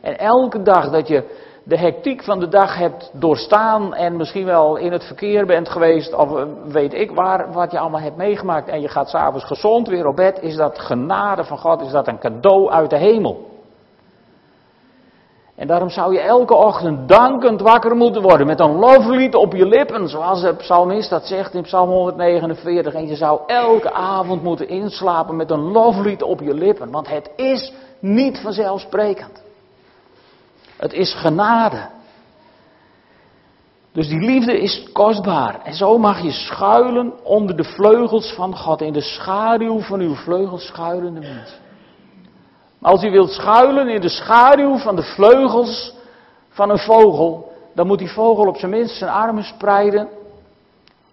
En 0.00 0.18
elke 0.18 0.62
dag 0.62 0.90
dat 0.90 1.08
je 1.08 1.45
de 1.68 1.78
hectiek 1.78 2.22
van 2.22 2.38
de 2.38 2.48
dag 2.48 2.76
hebt 2.76 3.10
doorstaan 3.12 3.94
en 3.94 4.16
misschien 4.16 4.44
wel 4.44 4.76
in 4.76 4.92
het 4.92 5.04
verkeer 5.04 5.46
bent 5.46 5.68
geweest 5.68 6.14
of 6.14 6.36
eh, 6.36 6.44
weet 6.64 6.94
ik 6.94 7.10
waar, 7.10 7.52
wat 7.52 7.70
je 7.70 7.78
allemaal 7.78 8.00
hebt 8.00 8.16
meegemaakt 8.16 8.68
en 8.68 8.80
je 8.80 8.88
gaat 8.88 9.08
s'avonds 9.08 9.44
gezond 9.44 9.88
weer 9.88 10.06
op 10.06 10.16
bed, 10.16 10.42
is 10.42 10.56
dat 10.56 10.78
genade 10.78 11.44
van 11.44 11.58
God, 11.58 11.80
is 11.80 11.90
dat 11.90 12.08
een 12.08 12.18
cadeau 12.18 12.70
uit 12.70 12.90
de 12.90 12.96
hemel. 12.96 13.54
En 15.54 15.66
daarom 15.66 15.90
zou 15.90 16.12
je 16.12 16.20
elke 16.20 16.54
ochtend 16.54 17.08
dankend 17.08 17.60
wakker 17.60 17.96
moeten 17.96 18.22
worden 18.22 18.46
met 18.46 18.60
een 18.60 18.78
loflied 18.78 19.34
op 19.34 19.52
je 19.52 19.66
lippen, 19.66 20.08
zoals 20.08 20.40
de 20.40 20.54
psalmist 20.54 21.10
dat 21.10 21.26
zegt 21.26 21.54
in 21.54 21.62
Psalm 21.62 21.88
149. 21.88 22.94
En 22.94 23.06
je 23.06 23.16
zou 23.16 23.40
elke 23.46 23.92
avond 23.92 24.42
moeten 24.42 24.68
inslapen 24.68 25.36
met 25.36 25.50
een 25.50 25.72
loflied 25.72 26.22
op 26.22 26.40
je 26.40 26.54
lippen, 26.54 26.90
want 26.90 27.08
het 27.08 27.30
is 27.36 27.72
niet 28.00 28.38
vanzelfsprekend. 28.38 29.45
Het 30.76 30.92
is 30.92 31.14
genade. 31.14 31.88
Dus 33.92 34.08
die 34.08 34.20
liefde 34.20 34.60
is 34.60 34.88
kostbaar. 34.92 35.60
En 35.64 35.74
zo 35.74 35.98
mag 35.98 36.22
je 36.22 36.30
schuilen 36.30 37.24
onder 37.24 37.56
de 37.56 37.64
vleugels 37.64 38.32
van 38.34 38.56
God, 38.56 38.80
in 38.80 38.92
de 38.92 39.00
schaduw 39.00 39.80
van 39.80 40.00
uw 40.00 40.14
vleugels 40.14 40.66
schuilende 40.66 41.20
mensen. 41.20 41.58
Als 42.80 43.02
u 43.02 43.10
wilt 43.10 43.30
schuilen 43.30 43.88
in 43.88 44.00
de 44.00 44.08
schaduw 44.08 44.76
van 44.78 44.96
de 44.96 45.02
vleugels 45.02 45.94
van 46.48 46.70
een 46.70 46.78
vogel, 46.78 47.52
dan 47.74 47.86
moet 47.86 47.98
die 47.98 48.10
vogel 48.10 48.46
op 48.46 48.56
zijn 48.56 48.70
minst 48.70 48.96
zijn 48.96 49.10
armen 49.10 49.44
spreiden 49.44 50.08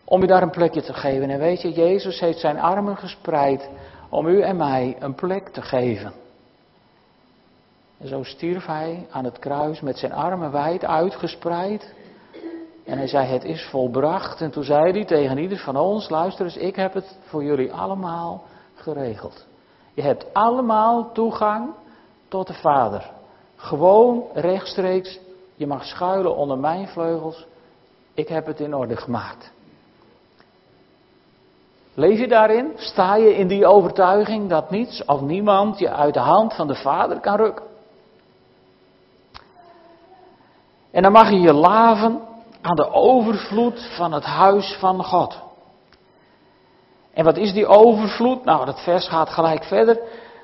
om 0.04 0.24
u 0.24 0.26
daar 0.26 0.42
een 0.42 0.50
plekje 0.50 0.82
te 0.82 0.94
geven. 0.94 1.30
En 1.30 1.40
weet 1.40 1.62
je, 1.62 1.72
Jezus 1.72 2.20
heeft 2.20 2.40
zijn 2.40 2.60
armen 2.60 2.98
gespreid 2.98 3.70
om 4.10 4.28
u 4.28 4.42
en 4.42 4.58
mij 4.58 4.96
een 5.00 5.16
plek 5.16 5.50
te 5.50 5.62
geven. 5.62 6.14
Zo 8.06 8.24
stierf 8.24 8.66
hij 8.66 9.08
aan 9.12 9.24
het 9.24 9.40
kruis 9.40 9.82
met 9.82 9.98
zijn 9.98 10.14
armen 10.14 10.52
wijd 10.52 10.86
uitgespreid. 10.86 11.94
En 12.86 12.98
hij 12.98 13.08
zei, 13.08 13.28
het 13.28 13.44
is 13.44 13.68
volbracht. 13.70 14.42
En 14.42 14.52
toen 14.52 14.64
zei 14.64 14.92
hij 14.92 15.06
tegen 15.06 15.38
ieder 15.38 15.58
van 15.58 15.78
ons, 15.78 16.10
luister 16.10 16.46
eens, 16.46 16.58
ik 16.58 16.76
heb 16.76 16.94
het 16.94 17.18
voor 17.24 17.44
jullie 17.44 17.74
allemaal 17.74 18.44
geregeld. 18.76 19.46
Je 19.94 20.02
hebt 20.02 20.34
allemaal 20.34 21.12
toegang 21.12 21.70
tot 22.28 22.48
de 22.48 22.54
Vader. 22.54 23.12
Gewoon 23.56 24.24
rechtstreeks. 24.34 25.20
Je 25.56 25.68
mag 25.68 25.86
schuilen 25.86 26.36
onder 26.36 26.58
mijn 26.58 26.88
vleugels. 26.88 27.46
Ik 28.14 28.28
heb 28.28 28.46
het 28.46 28.60
in 28.60 28.76
orde 28.76 28.96
gemaakt. 28.96 29.52
Leef 31.94 32.20
je 32.20 32.28
daarin? 32.28 32.72
Sta 32.76 33.16
je 33.16 33.36
in 33.36 33.48
die 33.48 33.66
overtuiging 33.66 34.50
dat 34.50 34.70
niets 34.70 35.06
of 35.06 35.22
niemand 35.22 35.80
je 35.80 35.90
uit 35.90 36.14
de 36.14 36.20
hand 36.20 36.54
van 36.54 36.68
de 36.68 36.76
Vader 36.76 37.20
kan 37.20 37.36
rukken? 37.36 37.72
En 40.94 41.02
dan 41.02 41.12
mag 41.12 41.30
je 41.30 41.40
je 41.40 41.54
laven 41.54 42.20
aan 42.62 42.76
de 42.76 42.92
overvloed 42.92 43.90
van 43.96 44.14
het 44.14 44.24
huis 44.24 44.76
van 44.80 45.04
God. 45.04 45.40
En 47.14 47.24
wat 47.24 47.38
is 47.38 47.54
die 47.54 47.68
overvloed? 47.68 48.46
Nou, 48.46 48.66
dat 48.66 48.84
vers 48.84 49.08
gaat 49.08 49.30
gelijk 49.30 49.64
verder. 49.64 50.00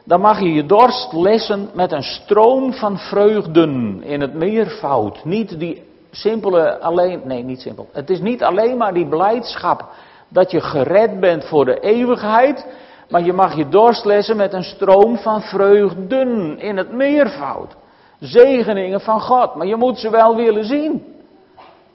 Dan 0.06 0.22
mag 0.22 0.40
je 0.40 0.54
je 0.54 0.66
dorst 0.66 1.14
lessen 1.14 1.70
met 1.74 1.92
een 1.92 2.04
stroom 2.04 2.74
van 2.74 2.98
vreugden 2.98 4.04
in 4.04 4.22
het 4.22 4.34
meervoud. 4.34 5.26
Niet 5.26 5.60
die 5.60 5.84
simpele 6.12 6.80
alleen, 6.80 7.22
nee 7.24 7.44
niet 7.44 7.62
simpel. 7.62 7.90
Het 7.92 8.10
is 8.10 8.20
niet 8.20 8.44
alleen 8.44 8.78
maar 8.78 8.94
die 8.94 9.08
blijdschap 9.08 9.86
dat 10.28 10.52
je 10.52 10.62
gered 10.62 11.20
bent 11.20 11.46
voor 11.46 11.66
de 11.66 11.80
eeuwigheid. 11.80 12.66
Maar 13.10 13.24
je 13.24 13.34
mag 13.34 13.56
je 13.56 13.70
dorst 13.70 14.06
lessen 14.06 14.38
met 14.38 14.54
een 14.54 14.64
stroom 14.64 15.18
van 15.18 15.42
vreugden 15.42 16.60
in 16.60 16.78
het 16.78 16.92
meervoud. 16.92 17.76
Zegeningen 18.20 19.02
van 19.02 19.22
God, 19.22 19.56
maar 19.56 19.68
je 19.68 19.76
moet 19.76 19.98
ze 19.98 20.10
wel 20.10 20.36
willen 20.36 20.64
zien. 20.64 21.16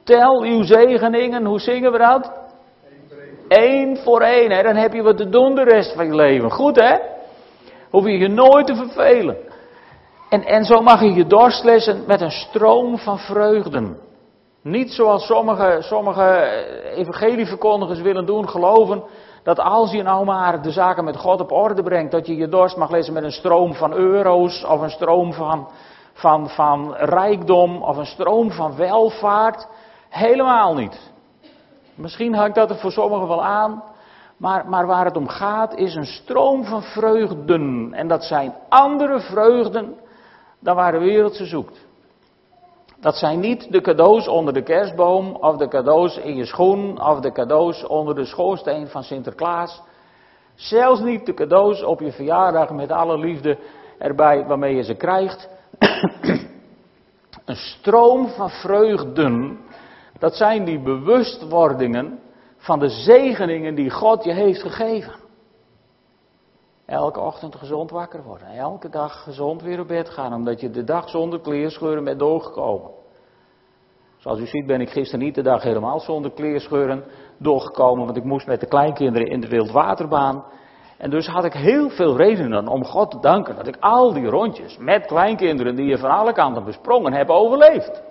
Tel 0.05 0.43
uw 0.43 0.63
zegeningen, 0.63 1.45
hoe 1.45 1.61
zingen 1.61 1.93
we 1.93 1.99
dat? 1.99 2.33
Eén 3.49 3.97
voor 3.97 4.21
één, 4.21 4.51
hè? 4.51 4.63
dan 4.63 4.77
heb 4.77 4.93
je 4.93 5.03
wat 5.03 5.17
te 5.17 5.29
doen 5.29 5.55
de 5.55 5.63
rest 5.63 5.95
van 5.95 6.07
je 6.07 6.15
leven. 6.15 6.51
Goed 6.51 6.81
hè? 6.81 6.99
Hoef 7.91 8.05
je 8.05 8.19
je 8.19 8.29
nooit 8.29 8.67
te 8.67 8.75
vervelen. 8.75 9.37
En, 10.29 10.45
en 10.45 10.65
zo 10.65 10.81
mag 10.81 11.01
je 11.01 11.13
je 11.13 11.27
dorstlessen 11.27 12.05
met 12.07 12.21
een 12.21 12.31
stroom 12.31 12.99
van 12.99 13.19
vreugden. 13.19 13.99
Niet 14.63 14.93
zoals 14.93 15.27
sommige, 15.27 15.77
sommige 15.81 16.41
evangelieverkondigers 16.97 18.01
willen 18.01 18.27
doen, 18.27 18.49
geloven 18.49 19.03
dat 19.43 19.59
als 19.59 19.93
je 19.93 20.03
nou 20.03 20.25
maar 20.25 20.63
de 20.63 20.71
zaken 20.71 21.05
met 21.05 21.17
God 21.17 21.41
op 21.41 21.53
orde 21.53 21.83
brengt, 21.83 22.13
dat 22.13 22.27
je 22.27 22.37
je 22.37 22.49
dorst 22.49 22.77
mag 22.77 22.91
lezen 22.91 23.13
met 23.13 23.25
een 23.25 23.33
stroom 23.33 23.75
van 23.75 23.93
euro's 23.93 24.65
of 24.65 24.81
een 24.81 24.91
stroom 24.91 25.33
van, 25.33 25.69
van, 26.15 26.49
van 26.49 26.95
rijkdom 26.95 27.83
of 27.83 27.97
een 27.97 28.07
stroom 28.07 28.51
van 28.51 28.77
welvaart. 28.77 29.69
Helemaal 30.09 30.75
niet. 30.75 31.13
Misschien 31.95 32.45
ik 32.45 32.55
dat 32.55 32.71
er 32.71 32.77
voor 32.77 32.93
sommigen 32.93 33.29
wel 33.29 33.45
aan. 33.45 33.83
Maar, 34.37 34.69
maar 34.69 34.87
waar 34.87 35.05
het 35.05 35.17
om 35.17 35.29
gaat 35.29 35.75
is 35.75 35.95
een 35.95 36.07
stroom 36.07 36.65
van 36.65 36.83
vreugden. 36.83 37.93
En 37.93 38.09
dat 38.09 38.25
zijn 38.25 38.55
andere 38.69 39.21
vreugden 39.21 39.95
dan 40.61 40.77
waar 40.77 40.93
de 40.93 40.99
wereld 40.99 41.35
ze 41.35 41.45
zoekt. 41.47 41.87
Dat 43.01 43.17
zijn 43.17 43.41
niet 43.41 43.73
de 43.73 43.81
cadeaus 43.81 44.29
onder 44.29 44.55
de 44.55 44.63
kerstboom, 44.63 45.37
of 45.41 45.57
de 45.57 45.69
cadeaus 45.69 46.19
in 46.19 46.37
je 46.37 46.45
schoen, 46.45 47.03
of 47.03 47.21
de 47.21 47.33
cadeaus 47.33 47.87
onder 47.87 48.15
de 48.15 48.25
schoorsteen 48.25 48.89
van 48.89 49.03
Sinterklaas. 49.03 49.83
Zelfs 50.55 51.01
niet 51.01 51.27
de 51.27 51.35
cadeaus 51.35 51.83
op 51.83 52.01
je 52.01 52.13
verjaardag 52.13 52.71
met 52.71 52.91
alle 52.91 53.19
liefde 53.19 53.59
erbij 53.99 54.47
waarmee 54.47 54.75
je 54.77 54.83
ze 54.83 54.95
krijgt. 54.95 55.49
een 57.45 57.57
stroom 57.57 58.29
van 58.29 58.51
vreugden 58.51 59.59
dat 60.19 60.35
zijn 60.35 60.65
die 60.65 60.81
bewustwordingen 60.81 62.19
van 62.57 62.79
de 62.79 62.89
zegeningen 62.89 63.75
die 63.75 63.91
God 63.91 64.25
je 64.25 64.33
heeft 64.33 64.63
gegeven. 64.63 65.15
Elke 66.87 67.21
ochtend 67.21 67.57
gezond 67.57 67.91
wakker 67.91 68.23
worden. 68.23 68.49
Elke 68.49 68.89
dag 68.89 69.23
gezond 69.23 69.63
weer 69.63 69.81
op 69.81 69.89
bed 69.89 70.09
gaan. 70.09 70.35
Omdat 70.35 70.61
je 70.61 70.71
de 70.71 70.85
dag 70.85 71.09
zonder 71.09 71.41
kleerscheuren 71.41 72.05
bent 72.05 72.19
doorgekomen. 72.19 72.91
Zoals 74.17 74.39
u 74.39 74.47
ziet 74.47 74.67
ben 74.67 74.81
ik 74.81 74.91
gisteren 74.91 75.25
niet 75.25 75.35
de 75.35 75.43
dag 75.43 75.63
helemaal 75.63 76.01
zonder 76.01 76.31
kleerscheuren 76.31 77.05
doorgekomen. 77.39 78.05
Want 78.05 78.17
ik 78.17 78.25
moest 78.25 78.47
met 78.47 78.61
de 78.61 78.67
kleinkinderen 78.67 79.29
in 79.29 79.41
de 79.41 79.49
wildwaterbaan. 79.49 80.45
En 81.05 81.11
dus 81.11 81.27
had 81.27 81.45
ik 81.45 81.53
heel 81.53 81.91
veel 81.91 82.17
redenen 82.17 82.69
om 82.69 82.85
God 82.85 83.11
te 83.11 83.21
danken 83.21 83.57
dat 83.57 83.67
ik 83.67 83.77
al 83.81 84.13
die 84.13 84.27
rondjes 84.27 84.77
met 84.79 85.07
kleinkinderen 85.07 85.77
die 85.77 85.87
je 85.87 85.99
van 85.99 86.11
alle 86.11 86.33
kanten 86.33 86.65
besprongen 86.65 87.13
heb 87.13 87.29
overleefd 87.29 88.03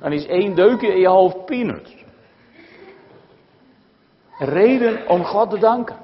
dan 0.00 0.12
is 0.12 0.26
één 0.26 0.54
deukje 0.54 0.92
in 0.92 1.00
je 1.00 1.08
hoofd 1.08 1.44
peanuts. 1.44 1.94
Reden 4.38 5.08
om 5.08 5.24
God 5.24 5.50
te 5.50 5.58
danken. 5.58 5.96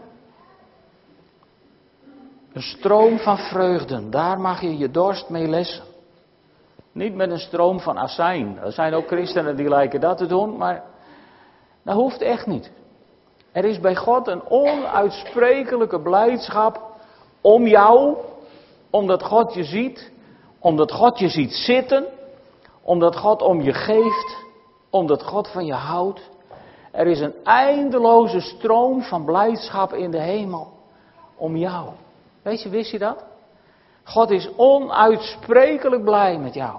Een 2.53 2.63
stroom 2.63 3.19
van 3.19 3.39
vreugden, 3.39 4.11
daar 4.11 4.41
mag 4.41 4.61
je 4.61 4.79
je 4.79 4.91
dorst 4.91 5.29
mee 5.29 5.49
lessen. 5.49 5.85
Niet 6.93 7.15
met 7.15 7.31
een 7.31 7.39
stroom 7.39 7.81
van 7.81 7.99
azijn. 7.99 8.59
Er 8.59 8.73
zijn 8.73 8.95
ook 8.95 9.07
christenen 9.07 9.57
die 9.57 9.69
lijken 9.69 10.01
dat 10.01 10.19
te 10.19 10.27
doen, 10.27 10.57
maar 10.57 10.83
dat 11.83 11.95
hoeft 11.95 12.21
echt 12.21 12.47
niet. 12.47 12.73
Er 13.57 13.65
is 13.65 13.81
bij 13.81 13.97
God 13.97 14.27
een 14.27 14.49
onuitsprekelijke 14.49 16.01
blijdschap 16.01 16.81
om 17.41 17.67
jou, 17.67 18.17
omdat 18.91 19.23
God 19.23 19.55
je 19.55 19.65
ziet, 19.65 20.13
omdat 20.59 20.93
God 20.93 21.19
je 21.19 21.29
ziet 21.29 21.53
zitten, 21.53 22.07
omdat 22.83 23.17
God 23.17 23.43
om 23.43 23.61
je 23.61 23.73
geeft, 23.73 24.37
omdat 24.91 25.23
God 25.23 25.49
van 25.49 25.67
je 25.67 25.75
houdt. 25.75 26.31
Er 26.93 27.07
is 27.07 27.21
een 27.21 27.35
eindeloze 27.45 28.41
stroom 28.41 29.03
van 29.03 29.25
blijdschap 29.25 29.93
in 29.93 30.11
de 30.11 30.21
hemel 30.21 30.73
om 31.37 31.57
jou. 31.57 31.89
Weet 32.43 32.63
je, 32.63 32.69
wist 32.69 32.91
je 32.91 32.99
dat? 32.99 33.25
God 34.05 34.31
is 34.31 34.51
onuitsprekelijk 34.57 36.05
blij 36.05 36.39
met 36.39 36.55
jou. 36.55 36.79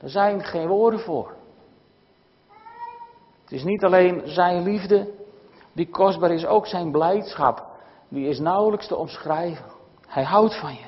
Er 0.00 0.10
zijn 0.10 0.44
geen 0.44 0.66
woorden 0.68 1.00
voor. 1.00 1.35
Het 3.46 3.54
is 3.54 3.64
niet 3.64 3.84
alleen 3.84 4.22
zijn 4.24 4.62
liefde 4.62 5.08
die 5.72 5.88
kostbaar 5.88 6.30
is, 6.30 6.46
ook 6.46 6.66
zijn 6.66 6.90
blijdschap. 6.90 7.66
Die 8.08 8.28
is 8.28 8.38
nauwelijks 8.38 8.86
te 8.86 8.96
omschrijven. 8.96 9.64
Hij 10.06 10.24
houdt 10.24 10.58
van 10.60 10.74
je. 10.74 10.86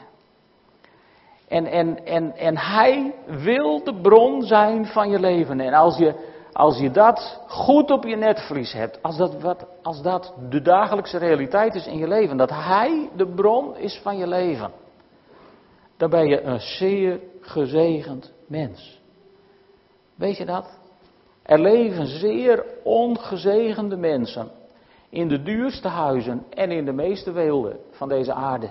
En, 1.48 1.66
en, 1.66 2.04
en, 2.06 2.36
en 2.36 2.56
hij 2.58 3.14
wil 3.26 3.84
de 3.84 4.00
bron 4.00 4.42
zijn 4.42 4.86
van 4.86 5.10
je 5.10 5.18
leven. 5.18 5.60
En 5.60 5.74
als 5.74 5.96
je, 5.96 6.14
als 6.52 6.78
je 6.78 6.90
dat 6.90 7.40
goed 7.46 7.90
op 7.90 8.04
je 8.04 8.16
netvlies 8.16 8.72
hebt, 8.72 9.02
als 9.02 9.16
dat, 9.16 9.40
wat, 9.40 9.66
als 9.82 10.02
dat 10.02 10.34
de 10.48 10.62
dagelijkse 10.62 11.18
realiteit 11.18 11.74
is 11.74 11.86
in 11.86 11.98
je 11.98 12.08
leven, 12.08 12.36
dat 12.36 12.50
hij 12.50 13.10
de 13.16 13.26
bron 13.26 13.76
is 13.76 14.00
van 14.02 14.16
je 14.16 14.26
leven, 14.26 14.70
dan 15.96 16.10
ben 16.10 16.28
je 16.28 16.42
een 16.42 16.60
zeer 16.60 17.20
gezegend 17.40 18.32
mens. 18.46 19.00
Weet 20.14 20.36
je 20.36 20.44
dat? 20.44 20.78
Er 21.48 21.60
leven 21.60 22.06
zeer 22.06 22.64
ongezegende 22.82 23.96
mensen 23.96 24.50
in 25.08 25.28
de 25.28 25.42
duurste 25.42 25.88
huizen 25.88 26.44
en 26.50 26.70
in 26.70 26.84
de 26.84 26.92
meeste 26.92 27.32
weelden 27.32 27.78
van 27.90 28.08
deze 28.08 28.32
aarde. 28.32 28.70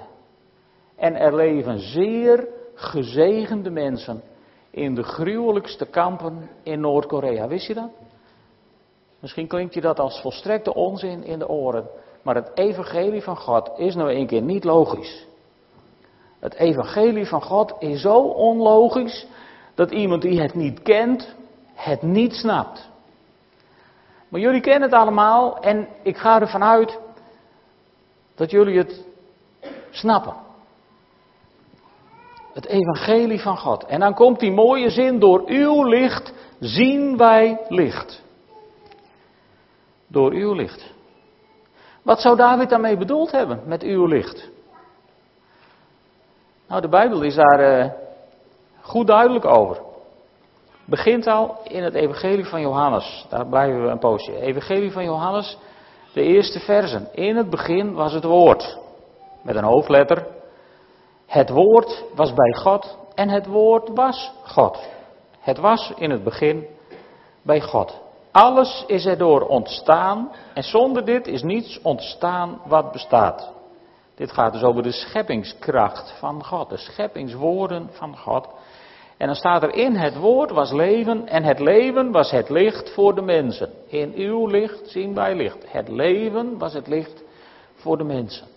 En 0.96 1.16
er 1.16 1.36
leven 1.36 1.80
zeer 1.80 2.48
gezegende 2.74 3.70
mensen 3.70 4.22
in 4.70 4.96
de 4.96 5.04
gruwelijkste 5.04 5.86
kampen 5.86 6.50
in 6.64 6.80
Noord-Korea. 6.80 7.48
Wist 7.48 7.68
je 7.68 7.74
dat? 7.74 7.90
Misschien 9.20 9.48
klinkt 9.48 9.74
je 9.74 9.82
dat 9.82 10.00
als 10.00 10.22
volstrekte 10.22 10.74
onzin 10.74 11.24
in 11.24 11.40
de 11.40 11.50
oren, 11.50 11.90
maar 12.22 12.36
het 12.36 12.52
evangelie 12.54 13.22
van 13.22 13.38
God 13.38 13.72
is 13.78 13.96
nou 13.96 14.14
een 14.14 14.28
keer 14.28 14.42
niet 14.42 14.64
logisch. 14.64 15.28
Het 16.40 16.54
evangelie 16.54 17.28
van 17.28 17.42
God 17.42 17.76
is 17.80 18.02
zo 18.02 18.20
onlogisch 18.20 19.28
dat 19.76 19.92
iemand 19.92 20.22
die 20.22 20.42
het 20.42 20.56
niet 20.56 20.82
kent, 20.82 21.36
het 21.78 22.02
niet 22.02 22.34
snapt. 22.34 22.90
Maar 24.28 24.42
jullie 24.42 24.62
kennen 24.62 24.90
het 24.90 25.00
allemaal 25.00 25.60
en 25.60 25.88
ik 26.04 26.18
ga 26.18 26.42
ervan 26.42 26.64
uit 26.64 27.00
dat 28.36 28.52
jullie 28.52 28.78
het 28.78 29.06
snappen. 29.90 30.34
Het 32.54 32.66
evangelie 32.66 33.42
van 33.42 33.58
God. 33.58 33.86
En 33.86 34.00
dan 34.00 34.14
komt 34.14 34.40
die 34.40 34.52
mooie 34.52 34.90
zin, 34.90 35.20
door 35.20 35.44
uw 35.46 35.84
licht 35.84 36.34
zien 36.60 37.18
wij 37.18 37.60
licht. 37.70 38.24
Door 40.08 40.32
uw 40.32 40.54
licht. 40.54 40.94
Wat 42.02 42.22
zou 42.22 42.36
David 42.36 42.70
daarmee 42.70 42.98
bedoeld 42.98 43.32
hebben 43.32 43.62
met 43.66 43.84
uw 43.84 44.06
licht? 44.06 44.50
Nou, 46.68 46.82
de 46.82 46.90
Bijbel 46.90 47.22
is 47.22 47.36
daar 47.36 47.80
uh, 47.80 47.92
goed 48.82 49.08
duidelijk 49.08 49.46
over. 49.46 49.87
Begint 50.90 51.28
al 51.28 51.58
in 51.64 51.84
het 51.84 51.94
Evangelie 51.94 52.46
van 52.46 52.62
Johannes. 52.62 53.26
Daar 53.30 53.48
blijven 53.48 53.84
we 53.84 53.90
een 53.90 54.00
poosje. 54.00 54.40
Evangelie 54.40 54.92
van 54.92 55.04
Johannes, 55.04 55.58
de 56.14 56.22
eerste 56.22 56.60
versen. 56.60 57.08
In 57.14 57.36
het 57.36 57.50
begin 57.50 57.94
was 57.94 58.14
het 58.14 58.24
woord. 58.24 58.78
Met 59.42 59.56
een 59.56 59.64
hoofdletter. 59.64 60.28
Het 61.26 61.50
woord 61.50 62.04
was 62.16 62.34
bij 62.34 62.54
God 62.54 62.98
en 63.16 63.30
het 63.30 63.46
woord 63.46 63.90
was 63.90 64.32
God. 64.44 64.88
Het 65.40 65.58
was 65.58 65.94
in 65.96 66.10
het 66.10 66.24
begin 66.24 66.66
bij 67.42 67.62
God. 67.62 68.00
Alles 68.32 68.84
is 68.88 69.06
erdoor 69.06 69.42
ontstaan 69.42 70.32
en 70.54 70.64
zonder 70.64 71.06
dit 71.06 71.28
is 71.28 71.44
niets 71.44 71.80
ontstaan 71.82 72.62
wat 72.66 72.92
bestaat. 72.92 73.52
Dit 74.16 74.32
gaat 74.32 74.54
dus 74.54 74.64
over 74.64 74.84
de 74.84 74.92
scheppingskracht 74.92 76.14
van 76.20 76.46
God, 76.46 76.70
de 76.70 76.78
scheppingswoorden 76.78 77.90
van 77.92 78.18
God. 78.18 78.48
En 79.18 79.26
dan 79.26 79.36
staat 79.36 79.64
er 79.64 79.74
in 79.74 79.96
het 79.96 80.18
woord 80.18 80.52
was 80.52 80.72
leven 80.72 81.28
en 81.28 81.44
het 81.44 81.60
leven 81.60 82.12
was 82.12 82.32
het 82.32 82.50
licht 82.50 82.90
voor 82.94 83.16
de 83.16 83.22
mensen. 83.22 83.70
In 83.88 84.14
uw 84.16 84.48
licht 84.48 84.90
zien 84.90 85.14
wij 85.14 85.36
licht. 85.36 85.72
Het 85.72 85.90
leven 85.90 86.58
was 86.58 86.74
het 86.74 86.88
licht 86.88 87.24
voor 87.76 87.98
de 87.98 88.04
mensen. 88.04 88.48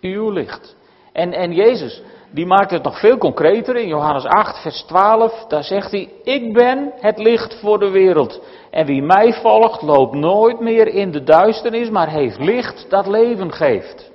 Uw 0.00 0.30
licht. 0.30 0.76
En, 1.12 1.32
en 1.32 1.52
Jezus, 1.52 2.02
die 2.30 2.46
maakt 2.46 2.70
het 2.70 2.82
nog 2.82 3.00
veel 3.00 3.18
concreter 3.18 3.76
in 3.76 3.88
Johannes 3.88 4.24
8, 4.24 4.62
vers 4.62 4.82
12. 4.82 5.44
Daar 5.44 5.64
zegt 5.64 5.90
hij, 5.90 6.12
ik 6.22 6.52
ben 6.52 6.92
het 7.00 7.18
licht 7.18 7.60
voor 7.60 7.78
de 7.78 7.90
wereld. 7.90 8.42
En 8.70 8.86
wie 8.86 9.02
mij 9.02 9.32
volgt, 9.32 9.82
loopt 9.82 10.14
nooit 10.14 10.60
meer 10.60 10.86
in 10.86 11.10
de 11.10 11.22
duisternis, 11.22 11.90
maar 11.90 12.08
heeft 12.08 12.38
licht 12.38 12.86
dat 12.90 13.06
leven 13.06 13.52
geeft. 13.52 14.10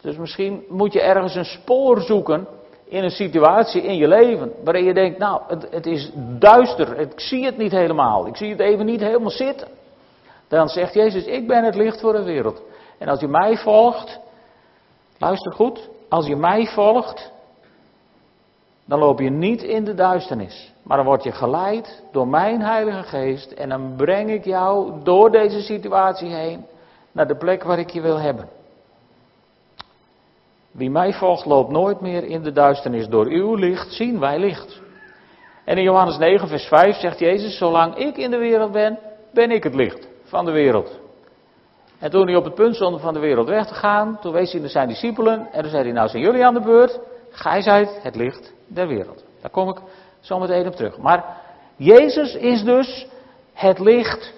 Dus 0.00 0.16
misschien 0.16 0.64
moet 0.68 0.92
je 0.92 1.00
ergens 1.00 1.34
een 1.34 1.44
spoor 1.44 2.00
zoeken 2.00 2.46
in 2.90 3.04
een 3.04 3.10
situatie 3.10 3.82
in 3.82 3.96
je 3.96 4.08
leven 4.08 4.52
waarin 4.64 4.84
je 4.84 4.94
denkt, 4.94 5.18
nou, 5.18 5.42
het, 5.46 5.66
het, 5.70 5.86
is 5.86 6.10
duister, 6.38 6.98
ik 6.98 7.20
zie 7.20 7.44
het 7.44 7.56
niet 7.56 7.72
helemaal, 7.72 8.26
ik 8.26 8.36
zie 8.36 8.50
het 8.50 8.60
even 8.60 8.86
niet 8.86 9.00
helemaal 9.00 9.30
zitten. 9.30 9.68
Dan 10.48 10.68
zegt 10.68 10.94
Jezus, 10.94 11.24
ik 11.24 11.46
ben 11.46 11.64
het 11.64 11.74
licht 11.74 12.00
voor 12.00 12.12
de 12.12 12.22
wereld. 12.22 12.62
En 12.98 13.08
als 13.08 13.20
je 13.20 13.28
mij 13.28 13.56
volgt, 13.56 14.18
luister 15.18 15.52
goed, 15.52 15.88
als 16.08 16.26
je 16.26 16.36
mij 16.36 16.66
volgt, 16.66 17.32
dan 18.84 18.98
loop 18.98 19.20
je 19.20 19.30
niet 19.30 19.62
in 19.62 19.84
de 19.84 19.94
duisternis, 19.94 20.72
maar 20.82 20.96
dan 20.96 21.06
word 21.06 21.22
je 21.22 21.32
geleid 21.32 22.02
door 22.12 22.28
mijn 22.28 22.62
Heilige 22.62 23.02
Geest 23.02 23.52
en 23.52 23.68
dan 23.68 23.94
breng 23.96 24.30
ik 24.30 24.44
jou 24.44 25.02
door 25.02 25.30
deze 25.30 25.60
situatie 25.60 26.28
heen 26.28 26.66
naar 27.12 27.26
de 27.26 27.36
plek 27.36 27.62
waar 27.62 27.78
ik 27.78 27.90
je 27.90 28.00
wil 28.00 28.18
hebben. 28.18 28.48
Wie 30.70 30.90
mij 30.90 31.12
volgt 31.12 31.44
loopt 31.44 31.70
nooit 31.70 32.00
meer 32.00 32.24
in 32.24 32.42
de 32.42 32.52
duisternis. 32.52 33.08
Door 33.08 33.26
uw 33.26 33.54
licht 33.54 33.92
zien 33.92 34.20
wij 34.20 34.38
licht. 34.38 34.80
En 35.64 35.76
in 35.76 35.82
Johannes 35.82 36.18
9, 36.18 36.48
vers 36.48 36.64
5 36.64 36.96
zegt 36.96 37.18
Jezus, 37.18 37.58
zolang 37.58 37.96
ik 37.96 38.16
in 38.16 38.30
de 38.30 38.38
wereld 38.38 38.72
ben, 38.72 38.98
ben 39.32 39.50
ik 39.50 39.62
het 39.62 39.74
licht 39.74 40.08
van 40.24 40.44
de 40.44 40.50
wereld. 40.50 40.98
En 41.98 42.10
toen 42.10 42.26
hij 42.26 42.36
op 42.36 42.44
het 42.44 42.54
punt 42.54 42.74
stond 42.74 43.00
van 43.00 43.14
de 43.14 43.20
wereld 43.20 43.48
weg 43.48 43.66
te 43.66 43.74
gaan, 43.74 44.18
toen 44.20 44.32
wees 44.32 44.52
hij 44.52 44.60
naar 44.60 44.70
zijn 44.70 44.88
discipelen 44.88 45.52
en 45.52 45.60
toen 45.60 45.70
zei 45.70 45.82
hij, 45.82 45.92
nou 45.92 46.08
zijn 46.08 46.22
jullie 46.22 46.44
aan 46.44 46.54
de 46.54 46.60
beurt, 46.60 47.00
gij 47.30 47.62
zijt 47.62 47.98
het 48.02 48.16
licht 48.16 48.52
der 48.66 48.88
wereld. 48.88 49.24
Daar 49.40 49.50
kom 49.50 49.68
ik 49.68 49.78
zo 50.20 50.38
meteen 50.38 50.66
op 50.66 50.74
terug. 50.74 50.98
Maar 50.98 51.24
Jezus 51.76 52.34
is 52.34 52.64
dus 52.64 53.06
het 53.52 53.78
licht 53.78 54.32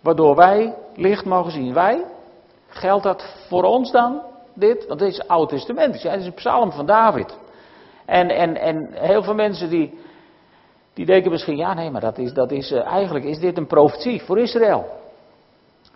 waardoor 0.00 0.36
wij 0.36 0.74
licht 0.94 1.24
mogen 1.24 1.52
zien. 1.52 1.74
Wij, 1.74 2.04
geldt 2.68 3.02
dat 3.02 3.34
voor 3.48 3.62
ons 3.62 3.90
dan? 3.90 4.22
Dit? 4.60 4.86
Want 4.86 5.00
dit 5.00 5.12
is 5.12 5.28
Oud 5.28 5.48
Testament. 5.48 6.02
Ja, 6.02 6.10
dit 6.10 6.20
is 6.20 6.26
een 6.26 6.34
psalm 6.34 6.72
van 6.72 6.86
David. 6.86 7.38
En, 8.04 8.28
en, 8.28 8.56
en 8.56 8.88
heel 8.92 9.22
veel 9.22 9.34
mensen 9.34 9.68
die, 9.68 9.98
die 10.94 11.06
denken 11.06 11.30
misschien, 11.30 11.56
ja 11.56 11.74
nee, 11.74 11.90
maar 11.90 12.00
dat 12.00 12.18
is, 12.18 12.32
dat 12.32 12.50
is, 12.50 12.72
uh, 12.72 12.86
eigenlijk 12.86 13.24
is 13.24 13.38
dit 13.38 13.56
een 13.56 13.66
profetie 13.66 14.22
voor 14.22 14.38
Israël. 14.38 14.86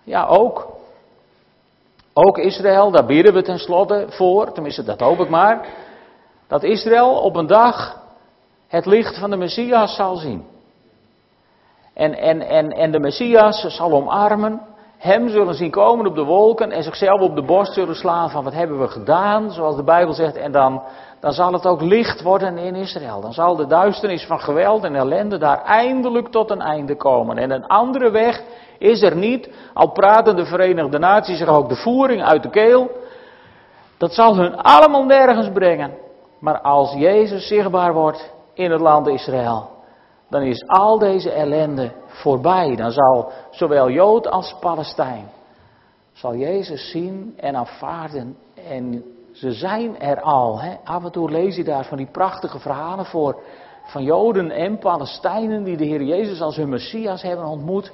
Ja, 0.05 0.27
ook. 0.27 0.81
Ook 2.13 2.39
Israël, 2.39 2.91
daar 2.91 3.07
bidden 3.07 3.35
we 3.35 3.43
tenslotte 3.43 4.07
voor, 4.09 4.53
tenminste 4.53 4.85
dat 4.85 5.01
hoop 5.01 5.19
ik 5.19 5.29
maar. 5.29 5.67
Dat 6.47 6.63
Israël 6.63 7.11
op 7.11 7.37
een 7.37 7.47
dag 7.47 8.01
het 8.69 8.87
licht 8.87 9.19
van 9.19 9.31
de 9.31 9.37
Messias 9.37 9.95
zal 9.95 10.17
zien. 10.17 10.45
En, 11.95 12.15
en, 12.15 12.41
en, 12.41 12.71
en 12.71 12.93
de 12.93 13.01
Messias 13.01 13.61
zal 13.61 13.93
omarmen 13.93 14.61
hem 15.03 15.29
zullen 15.29 15.55
zien 15.55 15.71
komen 15.71 16.07
op 16.07 16.15
de 16.15 16.25
wolken 16.25 16.71
en 16.71 16.83
zichzelf 16.83 17.21
op 17.21 17.35
de 17.35 17.43
borst 17.43 17.73
zullen 17.73 17.95
slaan 17.95 18.31
van 18.31 18.45
wat 18.45 18.53
hebben 18.53 18.81
we 18.81 18.89
gedaan, 18.89 19.51
zoals 19.51 19.77
de 19.77 19.85
Bijbel 19.85 20.15
zegt. 20.15 20.37
En 20.37 20.53
dan, 20.53 20.83
dan 21.21 21.33
zal 21.33 21.53
het 21.53 21.67
ook 21.67 21.81
licht 21.81 22.23
worden 22.23 22.59
in 22.59 22.75
Israël. 22.75 23.21
Dan 23.21 23.33
zal 23.33 23.57
de 23.57 23.67
duisternis 23.67 24.27
van 24.27 24.41
geweld 24.41 24.85
en 24.85 24.95
ellende 24.95 25.39
daar 25.39 25.63
eindelijk 25.63 26.29
tot 26.29 26.51
een 26.51 26.61
einde 26.61 26.97
komen. 26.97 27.39
En 27.39 27.51
een 27.51 27.67
andere 27.67 28.11
weg 28.11 28.43
is 28.79 29.03
er 29.03 29.17
niet, 29.17 29.51
al 29.75 29.91
praten 29.91 30.37
de 30.37 30.45
Verenigde 30.45 30.99
Naties 30.99 31.39
zich 31.39 31.49
ook 31.49 31.69
de 31.69 31.77
voering 31.77 32.23
uit 32.23 32.43
de 32.43 32.51
keel. 32.51 32.91
Dat 33.99 34.15
zal 34.15 34.37
hun 34.37 34.57
allemaal 34.57 35.05
nergens 35.05 35.51
brengen. 35.53 35.95
Maar 36.41 36.61
als 36.61 36.93
Jezus 36.93 37.47
zichtbaar 37.47 37.93
wordt 37.93 38.33
in 38.55 38.71
het 38.71 38.81
land 38.81 39.07
Israël, 39.07 39.69
dan 40.33 40.43
is 40.43 40.67
al 40.67 40.99
deze 40.99 41.31
ellende 41.31 41.93
voorbij. 42.07 42.77
Dan 42.77 42.91
zal 42.91 43.33
zowel 43.51 43.91
Jood 43.91 44.29
als 44.29 44.57
Palestijn, 44.61 45.29
zal 46.13 46.35
Jezus 46.35 46.91
zien 46.91 47.35
en 47.37 47.57
aanvaarden. 47.57 48.37
En 48.69 49.05
ze 49.33 49.53
zijn 49.53 50.01
er 50.01 50.21
al. 50.21 50.61
Hè. 50.61 50.77
Af 50.85 51.05
en 51.05 51.13
toe 51.13 51.31
lees 51.31 51.57
je 51.57 51.65
daar 51.65 51.85
van 51.85 51.97
die 51.97 52.11
prachtige 52.13 52.59
verhalen 52.59 53.05
voor. 53.05 53.43
Van 53.85 54.03
Joden 54.03 54.51
en 54.51 54.79
Palestijnen 54.79 55.65
die 55.65 55.77
de 55.77 55.85
Heer 55.85 56.03
Jezus 56.03 56.41
als 56.41 56.57
hun 56.57 56.69
Messias 56.69 57.23
hebben 57.23 57.47
ontmoet. 57.47 57.93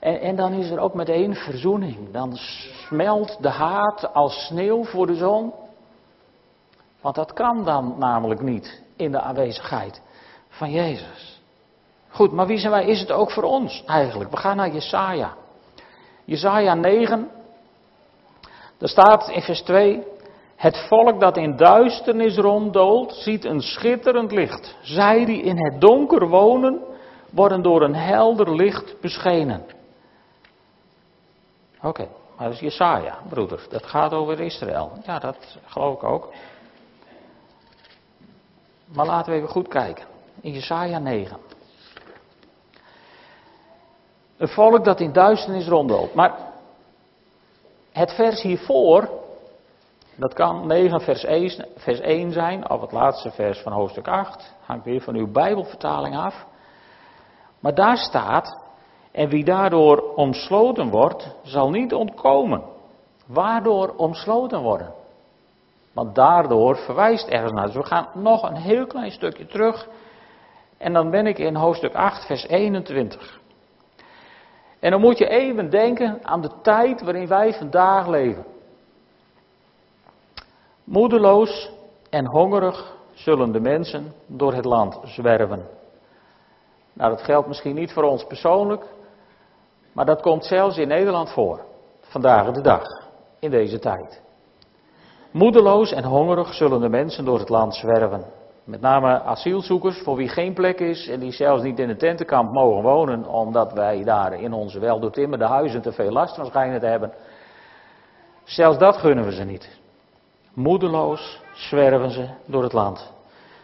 En, 0.00 0.20
en 0.20 0.36
dan 0.36 0.52
is 0.52 0.70
er 0.70 0.78
ook 0.78 0.94
meteen 0.94 1.34
verzoening. 1.34 2.10
Dan 2.12 2.32
smelt 2.86 3.36
de 3.40 3.50
haat 3.50 4.14
als 4.14 4.46
sneeuw 4.46 4.84
voor 4.84 5.06
de 5.06 5.14
zon. 5.14 5.52
Want 7.00 7.14
dat 7.14 7.32
kan 7.32 7.64
dan 7.64 7.94
namelijk 7.98 8.40
niet 8.40 8.82
in 8.96 9.12
de 9.12 9.20
aanwezigheid 9.20 10.02
van 10.48 10.70
Jezus. 10.70 11.31
Goed, 12.12 12.32
maar 12.32 12.46
wie 12.46 12.58
zijn 12.58 12.72
wij? 12.72 12.86
Is 12.86 13.00
het 13.00 13.12
ook 13.12 13.30
voor 13.30 13.42
ons 13.42 13.82
eigenlijk? 13.86 14.30
We 14.30 14.36
gaan 14.36 14.56
naar 14.56 14.72
Jesaja. 14.72 15.34
Jesaja 16.24 16.74
9. 16.74 17.30
Daar 18.78 18.88
staat 18.88 19.28
in 19.28 19.42
vers 19.42 19.62
2. 19.62 20.02
Het 20.56 20.86
volk 20.88 21.20
dat 21.20 21.36
in 21.36 21.56
duisternis 21.56 22.36
ronddoolt, 22.36 23.12
ziet 23.14 23.44
een 23.44 23.60
schitterend 23.60 24.32
licht. 24.32 24.76
Zij 24.82 25.24
die 25.24 25.42
in 25.42 25.64
het 25.64 25.80
donker 25.80 26.28
wonen, 26.28 26.80
worden 27.30 27.62
door 27.62 27.82
een 27.82 27.94
helder 27.94 28.54
licht 28.54 29.00
beschenen. 29.00 29.64
Oké, 31.82 32.08
maar 32.36 32.46
dat 32.46 32.54
is 32.54 32.60
Jesaja, 32.60 33.18
broeder. 33.28 33.66
Dat 33.70 33.86
gaat 33.86 34.12
over 34.12 34.40
Israël. 34.40 34.92
Ja, 35.06 35.18
dat 35.18 35.58
geloof 35.66 35.94
ik 35.94 36.02
ook. 36.02 36.32
Maar 38.94 39.06
laten 39.06 39.32
we 39.32 39.38
even 39.38 39.50
goed 39.50 39.68
kijken. 39.68 40.04
In 40.40 40.52
Jesaja 40.52 40.98
9. 40.98 41.36
Een 44.42 44.48
volk 44.48 44.84
dat 44.84 45.00
in 45.00 45.12
duisternis 45.12 45.68
rondloopt. 45.68 46.14
Maar 46.14 46.34
het 47.92 48.12
vers 48.12 48.42
hiervoor, 48.42 49.08
dat 50.16 50.34
kan 50.34 50.66
9 50.66 51.00
vers 51.00 51.24
1, 51.24 51.66
vers 51.76 52.00
1 52.00 52.32
zijn, 52.32 52.70
of 52.70 52.80
het 52.80 52.92
laatste 52.92 53.30
vers 53.30 53.58
van 53.58 53.72
hoofdstuk 53.72 54.08
8, 54.08 54.54
hangt 54.60 54.84
weer 54.84 55.00
van 55.00 55.14
uw 55.14 55.32
Bijbelvertaling 55.32 56.16
af. 56.16 56.46
Maar 57.60 57.74
daar 57.74 57.96
staat, 57.96 58.58
en 59.12 59.28
wie 59.28 59.44
daardoor 59.44 60.14
omsloten 60.14 60.88
wordt, 60.88 61.36
zal 61.42 61.70
niet 61.70 61.94
ontkomen. 61.94 62.62
Waardoor 63.26 63.94
omsloten 63.96 64.60
worden? 64.60 64.92
Want 65.92 66.14
daardoor 66.14 66.76
verwijst 66.76 67.28
ergens 67.28 67.52
naar. 67.52 67.66
Dus 67.66 67.74
we 67.74 67.84
gaan 67.84 68.08
nog 68.14 68.42
een 68.42 68.56
heel 68.56 68.86
klein 68.86 69.10
stukje 69.10 69.46
terug. 69.46 69.88
En 70.78 70.92
dan 70.92 71.10
ben 71.10 71.26
ik 71.26 71.38
in 71.38 71.54
hoofdstuk 71.54 71.94
8, 71.94 72.26
vers 72.26 72.46
21. 72.46 73.40
En 74.82 74.90
dan 74.90 75.00
moet 75.00 75.18
je 75.18 75.28
even 75.28 75.70
denken 75.70 76.18
aan 76.22 76.40
de 76.40 76.50
tijd 76.62 77.02
waarin 77.02 77.26
wij 77.26 77.54
vandaag 77.54 78.06
leven. 78.06 78.44
Moedeloos 80.84 81.70
en 82.10 82.26
hongerig 82.26 82.96
zullen 83.12 83.52
de 83.52 83.60
mensen 83.60 84.12
door 84.26 84.54
het 84.54 84.64
land 84.64 85.00
zwerven. 85.04 85.68
Nou, 86.92 87.10
dat 87.10 87.22
geldt 87.22 87.48
misschien 87.48 87.74
niet 87.74 87.92
voor 87.92 88.02
ons 88.02 88.24
persoonlijk, 88.24 88.84
maar 89.92 90.06
dat 90.06 90.22
komt 90.22 90.44
zelfs 90.44 90.76
in 90.76 90.88
Nederland 90.88 91.30
voor. 91.30 91.64
Vandaag 92.00 92.50
de 92.50 92.60
dag, 92.60 92.84
in 93.38 93.50
deze 93.50 93.78
tijd. 93.78 94.22
Moedeloos 95.30 95.92
en 95.92 96.04
hongerig 96.04 96.54
zullen 96.54 96.80
de 96.80 96.88
mensen 96.88 97.24
door 97.24 97.38
het 97.38 97.48
land 97.48 97.74
zwerven. 97.74 98.24
Met 98.64 98.80
name 98.80 99.22
asielzoekers 99.22 100.02
voor 100.02 100.16
wie 100.16 100.28
geen 100.28 100.54
plek 100.54 100.80
is 100.80 101.08
en 101.08 101.20
die 101.20 101.32
zelfs 101.32 101.62
niet 101.62 101.78
in 101.78 101.88
een 101.88 101.98
tentenkamp 101.98 102.52
mogen 102.52 102.82
wonen, 102.82 103.26
omdat 103.26 103.72
wij 103.72 104.04
daar 104.04 104.40
in 104.40 104.52
onze 104.52 104.78
weldoortimmerde 104.78 105.44
huizen 105.44 105.82
te 105.82 105.92
veel 105.92 106.10
last 106.10 106.34
van 106.34 106.46
schijnen 106.46 106.80
te 106.80 106.86
hebben. 106.86 107.12
Zelfs 108.44 108.78
dat 108.78 108.96
gunnen 108.96 109.24
we 109.24 109.32
ze 109.32 109.44
niet. 109.44 109.80
Moedeloos 110.54 111.40
zwerven 111.52 112.10
ze 112.10 112.28
door 112.46 112.62
het 112.62 112.72
land. 112.72 113.12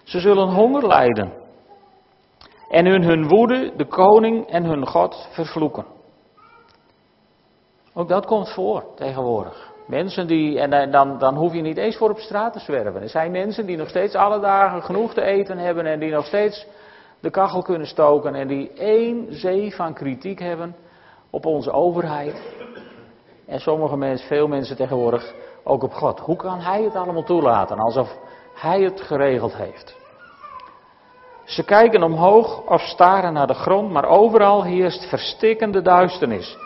Ze 0.02 0.20
zullen 0.20 0.48
honger 0.48 0.86
lijden. 0.86 1.32
En 2.68 2.86
hun 2.86 3.02
hun 3.02 3.28
woede 3.28 3.72
de 3.76 3.86
koning 3.86 4.46
en 4.46 4.64
hun 4.64 4.86
God 4.86 5.28
vervloeken. 5.30 5.84
Ook 7.94 8.08
dat 8.08 8.26
komt 8.26 8.48
voor 8.52 8.84
tegenwoordig. 8.94 9.67
Mensen 9.88 10.26
die, 10.26 10.60
en 10.60 10.90
dan, 10.90 11.18
dan 11.18 11.36
hoef 11.36 11.54
je 11.54 11.60
niet 11.60 11.76
eens 11.76 11.96
voor 11.96 12.10
op 12.10 12.18
straat 12.18 12.52
te 12.52 12.58
zwerven. 12.58 13.02
Er 13.02 13.08
zijn 13.08 13.30
mensen 13.30 13.66
die 13.66 13.76
nog 13.76 13.88
steeds 13.88 14.14
alle 14.14 14.40
dagen 14.40 14.82
genoeg 14.82 15.14
te 15.14 15.22
eten 15.22 15.58
hebben 15.58 15.86
en 15.86 15.98
die 15.98 16.10
nog 16.10 16.26
steeds 16.26 16.66
de 17.20 17.30
kachel 17.30 17.62
kunnen 17.62 17.86
stoken 17.86 18.34
en 18.34 18.48
die 18.48 18.72
één 18.72 19.26
zee 19.30 19.74
van 19.74 19.94
kritiek 19.94 20.38
hebben 20.38 20.76
op 21.30 21.46
onze 21.46 21.70
overheid. 21.70 22.42
En 23.46 23.60
sommige 23.60 23.96
mensen, 23.96 24.26
veel 24.26 24.48
mensen 24.48 24.76
tegenwoordig 24.76 25.34
ook 25.64 25.82
op 25.82 25.92
God. 25.92 26.20
Hoe 26.20 26.36
kan 26.36 26.60
Hij 26.60 26.82
het 26.82 26.94
allemaal 26.94 27.24
toelaten 27.24 27.78
alsof 27.78 28.18
Hij 28.54 28.80
het 28.80 29.00
geregeld 29.00 29.56
heeft? 29.56 29.96
Ze 31.44 31.64
kijken 31.64 32.02
omhoog 32.02 32.62
of 32.66 32.80
staren 32.80 33.32
naar 33.32 33.46
de 33.46 33.54
grond, 33.54 33.90
maar 33.90 34.04
overal 34.04 34.64
heerst 34.64 35.08
verstikkende 35.08 35.82
duisternis. 35.82 36.56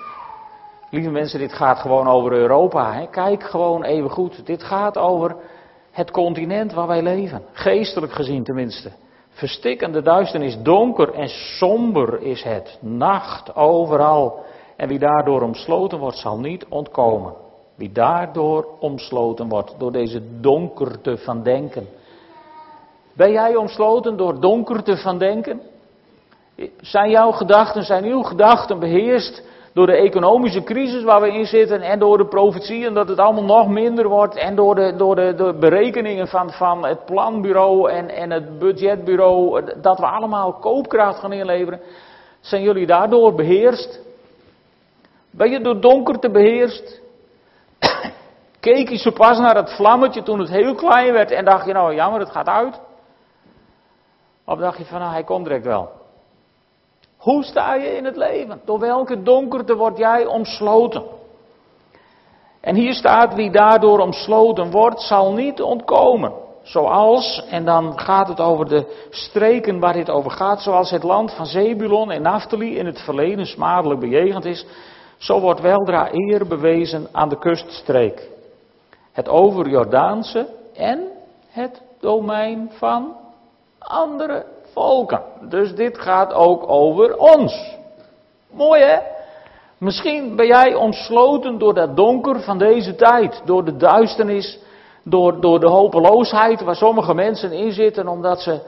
Lieve 0.92 1.10
mensen, 1.10 1.38
dit 1.38 1.52
gaat 1.52 1.78
gewoon 1.78 2.08
over 2.08 2.32
Europa. 2.32 2.92
Hè? 2.92 3.06
Kijk 3.06 3.42
gewoon 3.42 3.84
even 3.84 4.10
goed. 4.10 4.46
Dit 4.46 4.62
gaat 4.62 4.98
over 4.98 5.36
het 5.90 6.10
continent 6.10 6.72
waar 6.72 6.86
wij 6.86 7.02
leven. 7.02 7.42
Geestelijk 7.52 8.12
gezien 8.12 8.44
tenminste. 8.44 8.90
Verstikkende 9.28 10.02
duisternis, 10.02 10.58
donker 10.62 11.14
en 11.14 11.28
somber 11.28 12.22
is 12.22 12.42
het. 12.42 12.78
Nacht 12.80 13.54
overal. 13.54 14.44
En 14.76 14.88
wie 14.88 14.98
daardoor 14.98 15.42
omsloten 15.42 15.98
wordt, 15.98 16.18
zal 16.18 16.38
niet 16.38 16.66
ontkomen. 16.68 17.34
Wie 17.74 17.92
daardoor 17.92 18.66
omsloten 18.80 19.48
wordt, 19.48 19.74
door 19.78 19.92
deze 19.92 20.40
donkerte 20.40 21.16
van 21.18 21.42
denken. 21.42 21.88
Ben 23.12 23.32
jij 23.32 23.56
omsloten 23.56 24.16
door 24.16 24.40
donkerte 24.40 24.96
van 24.96 25.18
denken? 25.18 25.60
Zijn 26.80 27.10
jouw 27.10 27.30
gedachten, 27.30 27.82
zijn 27.82 28.04
uw 28.04 28.22
gedachten 28.22 28.78
beheerst 28.78 29.50
door 29.72 29.86
de 29.86 29.96
economische 29.96 30.62
crisis 30.62 31.02
waar 31.02 31.20
we 31.20 31.32
in 31.32 31.46
zitten 31.46 31.80
en 31.80 31.98
door 31.98 32.18
de 32.18 32.26
profetieën 32.26 32.94
dat 32.94 33.08
het 33.08 33.18
allemaal 33.18 33.44
nog 33.44 33.68
minder 33.68 34.08
wordt 34.08 34.34
en 34.34 34.54
door 34.54 34.74
de, 34.74 34.96
door 34.96 35.14
de, 35.14 35.34
de 35.34 35.54
berekeningen 35.60 36.28
van, 36.28 36.50
van 36.50 36.84
het 36.84 37.04
planbureau 37.04 37.90
en, 37.90 38.30
het 38.30 38.58
budgetbureau, 38.58 39.64
dat 39.80 39.98
we 39.98 40.06
allemaal 40.06 40.52
koopkracht 40.52 41.18
gaan 41.18 41.32
inleveren. 41.32 41.80
Zijn 42.40 42.62
jullie 42.62 42.86
daardoor 42.86 43.34
beheerst? 43.34 44.00
Ben 45.30 45.50
je 45.50 45.60
door 45.60 45.80
donkerte 45.80 46.30
beheerst? 46.30 47.00
Keek 48.60 48.88
je 48.88 48.96
zo 48.96 49.10
pas 49.10 49.38
naar 49.38 49.56
het 49.56 49.72
vlammetje 49.72 50.22
toen 50.22 50.38
het 50.38 50.50
heel 50.50 50.74
klein 50.74 51.12
werd 51.12 51.30
en 51.30 51.44
dacht 51.44 51.66
je 51.66 51.72
nou 51.72 51.94
jammer 51.94 52.20
het 52.20 52.30
gaat 52.30 52.48
uit? 52.48 52.80
Of 54.44 54.58
dacht 54.58 54.78
je 54.78 54.84
van 54.84 55.00
nou 55.00 55.12
hij 55.12 55.24
komt 55.24 55.44
direct 55.44 55.64
wel? 55.64 56.01
Hoe 57.22 57.42
sta 57.44 57.74
je 57.74 57.96
in 57.96 58.04
het 58.04 58.16
leven? 58.16 58.60
Door 58.64 58.78
welke 58.78 59.22
donkerte 59.22 59.74
word 59.74 59.98
jij 59.98 60.26
omsloten? 60.26 61.02
En 62.60 62.74
hier 62.74 62.94
staat, 62.94 63.34
wie 63.34 63.50
daardoor 63.50 63.98
omsloten 63.98 64.70
wordt, 64.70 65.00
zal 65.00 65.32
niet 65.32 65.62
ontkomen. 65.62 66.32
Zoals, 66.62 67.44
en 67.50 67.64
dan 67.64 67.98
gaat 67.98 68.28
het 68.28 68.40
over 68.40 68.68
de 68.68 69.06
streken 69.10 69.80
waar 69.80 69.92
dit 69.92 70.10
over 70.10 70.30
gaat, 70.30 70.62
zoals 70.62 70.90
het 70.90 71.02
land 71.02 71.32
van 71.34 71.46
Zebulon 71.46 72.10
en 72.10 72.22
Naphtali 72.22 72.76
in 72.78 72.86
het 72.86 73.00
verleden 73.00 73.46
smadelijk 73.46 74.00
bejegend 74.00 74.44
is, 74.44 74.66
zo 75.16 75.40
wordt 75.40 75.60
weldra 75.60 76.08
eer 76.12 76.46
bewezen 76.46 77.08
aan 77.12 77.28
de 77.28 77.38
kuststreek. 77.38 78.28
Het 79.12 79.28
overjordaanse 79.28 80.48
en 80.74 81.08
het 81.48 81.82
domein 82.00 82.70
van 82.72 83.16
andere 83.78 84.44
volken. 84.72 85.22
Dus 85.48 85.74
dit 85.74 85.98
gaat 85.98 86.32
ook 86.32 86.70
over 86.70 87.16
ons. 87.16 87.76
Mooi 88.50 88.82
hè? 88.82 88.98
Misschien 89.78 90.36
ben 90.36 90.46
jij 90.46 90.74
omsloten 90.74 91.58
door 91.58 91.74
dat 91.74 91.96
donker 91.96 92.40
van 92.40 92.58
deze 92.58 92.94
tijd, 92.94 93.42
door 93.44 93.64
de 93.64 93.76
duisternis, 93.76 94.58
door, 95.04 95.40
door 95.40 95.60
de 95.60 95.68
hopeloosheid 95.68 96.60
waar 96.60 96.76
sommige 96.76 97.14
mensen 97.14 97.52
in 97.52 97.72
zitten 97.72 98.08
omdat 98.08 98.40
ze 98.40 98.60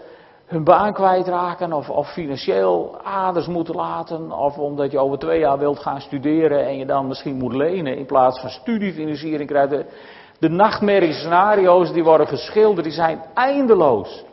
hun 0.46 0.64
baan 0.64 0.92
kwijtraken 0.92 1.72
of, 1.72 1.90
of 1.90 2.12
financieel 2.12 2.96
aders 3.02 3.46
moeten 3.46 3.74
laten 3.74 4.32
of 4.32 4.58
omdat 4.58 4.90
je 4.90 4.98
over 4.98 5.18
twee 5.18 5.38
jaar 5.38 5.58
wilt 5.58 5.78
gaan 5.78 6.00
studeren 6.00 6.66
en 6.66 6.78
je 6.78 6.86
dan 6.86 7.06
misschien 7.06 7.36
moet 7.36 7.54
lenen 7.54 7.96
in 7.96 8.06
plaats 8.06 8.40
van 8.40 8.50
studiefinanciering 8.50 9.48
krijgt. 9.48 9.70
De, 9.70 9.84
de 10.38 10.48
nachtmerrie 10.48 11.12
scenario's 11.12 11.92
die 11.92 12.04
worden 12.04 12.26
geschilderd, 12.26 12.84
die 12.84 12.92
zijn 12.92 13.22
eindeloos. 13.34 14.24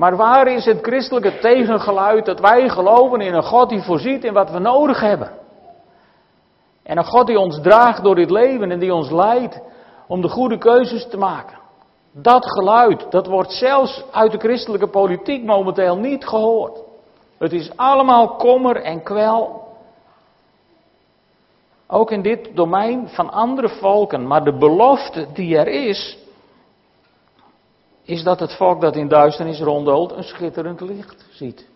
Maar 0.00 0.16
waar 0.16 0.46
is 0.46 0.64
het 0.64 0.78
christelijke 0.82 1.38
tegengeluid 1.38 2.24
dat 2.24 2.40
wij 2.40 2.68
geloven 2.68 3.20
in 3.20 3.34
een 3.34 3.42
God 3.42 3.68
die 3.68 3.82
voorziet 3.82 4.24
in 4.24 4.32
wat 4.32 4.50
we 4.50 4.58
nodig 4.58 5.00
hebben? 5.00 5.30
En 6.82 6.98
een 6.98 7.04
God 7.04 7.26
die 7.26 7.38
ons 7.38 7.60
draagt 7.62 8.02
door 8.02 8.14
dit 8.14 8.30
leven 8.30 8.70
en 8.70 8.78
die 8.78 8.94
ons 8.94 9.10
leidt 9.10 9.60
om 10.06 10.20
de 10.20 10.28
goede 10.28 10.58
keuzes 10.58 11.06
te 11.08 11.16
maken. 11.16 11.58
Dat 12.12 12.46
geluid, 12.46 13.10
dat 13.10 13.26
wordt 13.26 13.52
zelfs 13.52 14.04
uit 14.10 14.32
de 14.32 14.38
christelijke 14.38 14.86
politiek 14.86 15.44
momenteel 15.44 15.96
niet 15.96 16.26
gehoord. 16.26 16.78
Het 17.38 17.52
is 17.52 17.76
allemaal 17.76 18.28
kommer 18.36 18.76
en 18.76 19.02
kwel. 19.02 19.68
Ook 21.86 22.10
in 22.10 22.22
dit 22.22 22.50
domein 22.54 23.08
van 23.08 23.30
andere 23.30 23.68
volken. 23.68 24.26
Maar 24.26 24.44
de 24.44 24.58
belofte 24.58 25.26
die 25.32 25.56
er 25.56 25.68
is, 25.68 26.18
is 28.10 28.22
dat 28.22 28.40
het 28.40 28.52
volk 28.52 28.80
dat 28.80 28.96
in 28.96 29.08
duisternis 29.08 29.60
rondelt 29.60 30.12
een 30.12 30.22
schitterend 30.22 30.80
licht 30.80 31.24
ziet. 31.30 31.68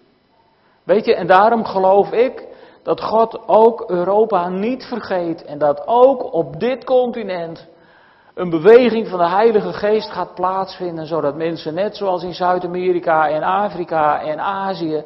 Weet 0.85 1.05
je, 1.05 1.14
en 1.14 1.27
daarom 1.27 1.64
geloof 1.64 2.12
ik 2.12 2.47
dat 2.83 3.01
God 3.01 3.49
ook 3.49 3.85
Europa 3.90 4.49
niet 4.49 4.85
vergeet 4.85 5.44
en 5.44 5.59
dat 5.59 5.87
ook 5.87 6.33
op 6.33 6.61
dit 6.61 6.85
continent 6.85 7.66
een 8.35 8.51
beweging 8.51 9.09
van 9.09 9.18
de 9.18 9.29
Heilige 9.29 9.73
Geest 9.73 10.11
gaat 10.11 10.35
plaatsvinden, 10.35 11.07
zodat 11.07 11.37
mensen 11.37 11.75
net 11.75 11.97
zoals 11.97 12.23
in 12.23 12.35
Zuid-Amerika 12.35 13.29
en 13.29 13.42
Afrika 13.42 14.23
en 14.23 14.40
Azië 14.40 15.05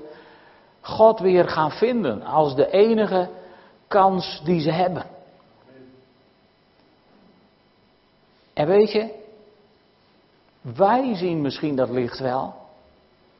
God 0.81 1.21
weer 1.21 1.49
gaan 1.49 1.71
vinden 1.71 2.23
als 2.23 2.55
de 2.55 2.71
enige 2.71 3.29
kans 3.89 4.41
die 4.45 4.61
ze 4.61 4.71
hebben. 4.71 5.05
En 8.55 8.67
weet 8.67 8.93
je, 8.93 9.27
wij 10.77 11.15
zien 11.15 11.41
misschien 11.41 11.77
dat 11.77 11.91
licht 11.91 12.19
wel. 12.19 12.55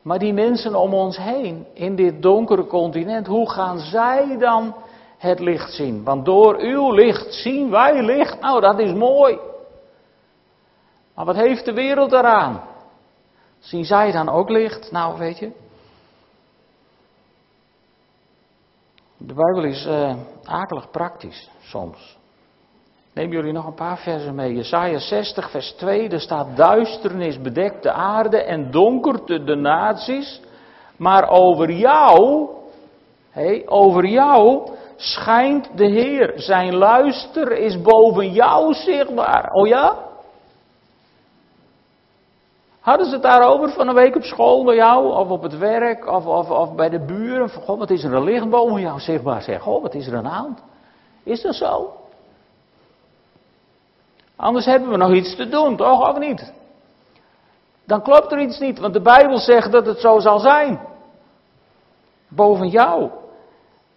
Maar 0.03 0.19
die 0.19 0.33
mensen 0.33 0.75
om 0.75 0.95
ons 0.95 1.17
heen, 1.17 1.67
in 1.73 1.97
dit 1.97 2.23
donkere 2.23 2.67
continent, 2.67 3.27
hoe 3.27 3.51
gaan 3.51 3.79
zij 3.79 4.37
dan 4.39 4.75
het 5.19 5.41
licht 5.41 5.73
zien? 5.73 6.05
Want 6.05 6.25
door 6.25 6.59
uw 6.59 6.93
licht 6.93 7.35
zien 7.35 7.71
wij 7.71 8.03
licht. 8.03 8.41
Nou, 8.41 8.61
dat 8.61 8.79
is 8.79 8.93
mooi. 8.93 9.39
Maar 11.15 11.25
wat 11.25 11.37
heeft 11.37 11.65
de 11.65 11.73
wereld 11.73 12.13
eraan? 12.13 12.63
Zien 13.59 13.85
zij 13.85 14.13
dan 14.13 14.29
ook 14.29 14.49
licht? 14.49 14.91
Nou, 14.91 15.19
weet 15.19 15.39
je. 15.39 15.53
De 19.17 19.35
Bijbel 19.35 19.65
is 19.65 19.87
uh, 19.87 20.17
akelig 20.45 20.91
praktisch 20.91 21.51
soms. 21.61 22.18
Neem 23.19 23.33
jullie 23.33 23.53
nog 23.53 23.67
een 23.67 23.75
paar 23.75 23.99
versen 23.99 24.35
mee. 24.35 24.55
Jesaja 24.55 24.99
60, 24.99 25.51
vers 25.51 25.73
2. 25.73 26.09
Er 26.09 26.21
staat: 26.21 26.57
Duisternis 26.57 27.41
bedekt 27.41 27.83
de 27.83 27.93
aarde 27.93 28.43
en 28.43 28.71
donkerte 28.71 29.45
de 29.45 29.55
naties. 29.55 30.41
Maar 30.97 31.29
over 31.29 31.71
jou, 31.71 32.49
hey, 33.31 33.63
over 33.69 34.07
jou 34.07 34.71
schijnt 34.97 35.71
de 35.77 35.87
Heer. 35.87 36.33
Zijn 36.37 36.75
luister 36.75 37.53
is 37.53 37.81
boven 37.81 38.33
jou 38.33 38.75
zichtbaar. 38.75 39.51
Oh 39.53 39.67
ja? 39.67 39.97
Hadden 42.81 43.07
ze 43.07 43.13
het 43.13 43.23
daarover 43.23 43.71
van 43.71 43.89
een 43.89 43.95
week 43.95 44.17
op 44.17 44.23
school 44.23 44.65
bij 44.65 44.75
jou, 44.75 45.13
of 45.13 45.29
op 45.29 45.43
het 45.43 45.59
werk, 45.59 46.07
of, 46.07 46.27
of, 46.27 46.51
of 46.51 46.75
bij 46.75 46.89
de 46.89 47.05
buren? 47.05 47.51
Van, 47.51 47.63
God, 47.63 47.79
wat 47.79 47.91
is 47.91 48.05
er 48.05 48.15
een 48.15 48.25
licht 48.25 48.51
boven 48.51 48.81
jou 48.81 49.01
zichtbaar? 49.01 49.43
Zeg, 49.43 49.63
God, 49.63 49.83
wat 49.83 49.95
is 49.95 50.07
er 50.07 50.23
de 50.23 50.29
hand? 50.29 50.63
Is 51.23 51.43
dat 51.43 51.55
zo? 51.55 51.98
Anders 54.39 54.65
hebben 54.65 54.89
we 54.89 54.97
nog 54.97 55.13
iets 55.13 55.37
te 55.37 55.49
doen, 55.49 55.77
toch? 55.77 56.09
Of 56.09 56.19
niet? 56.19 56.53
Dan 57.87 58.03
klopt 58.03 58.33
er 58.33 58.41
iets 58.41 58.59
niet, 58.59 58.79
want 58.79 58.93
de 58.93 59.01
Bijbel 59.01 59.39
zegt 59.39 59.73
dat 59.73 59.87
het 59.87 60.01
zo 60.01 60.19
zal 60.19 60.39
zijn. 60.39 60.81
Boven 62.29 62.69
jou. 62.69 63.11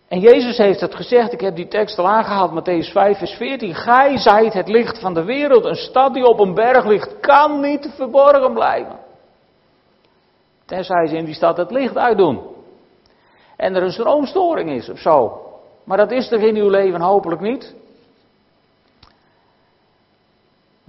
En 0.08 0.20
Jezus 0.20 0.58
heeft 0.58 0.82
het 0.82 0.96
gezegd, 0.96 1.34
ik 1.34 1.42
heb 1.42 1.56
die 1.56 1.68
tekst 1.68 1.98
al 1.98 2.08
aangehaald, 2.08 2.52
Matthäus 2.52 2.92
5, 2.92 3.18
vers 3.18 3.32
14. 3.32 3.76
Gij 3.76 4.18
zijt 4.18 4.54
het 4.54 4.68
licht 4.68 5.00
van 5.00 5.14
de 5.14 5.24
wereld. 5.24 5.66
Een 5.66 5.76
stad 5.76 6.14
die 6.14 6.26
op 6.26 6.40
een 6.40 6.54
berg 6.54 6.86
ligt, 6.86 7.20
kan 7.20 7.60
niet 7.60 7.90
verborgen 7.96 8.54
blijven. 8.54 9.00
Tenzij 10.66 11.08
ze 11.08 11.16
in 11.16 11.26
die 11.26 11.34
stad 11.34 11.58
het 11.58 11.72
licht 11.72 11.98
uitdoen. 11.98 12.42
En 13.58 13.76
er 13.76 13.84
een 13.84 13.92
stroomstoring 13.92 14.70
is 14.70 14.90
of 14.90 15.00
zo. 15.00 15.42
Maar 15.84 15.98
dat 15.98 16.12
is 16.12 16.32
er 16.32 16.42
in 16.42 16.56
uw 16.56 16.70
leven 16.70 17.02
hopelijk 17.02 17.42
niet. 17.42 17.76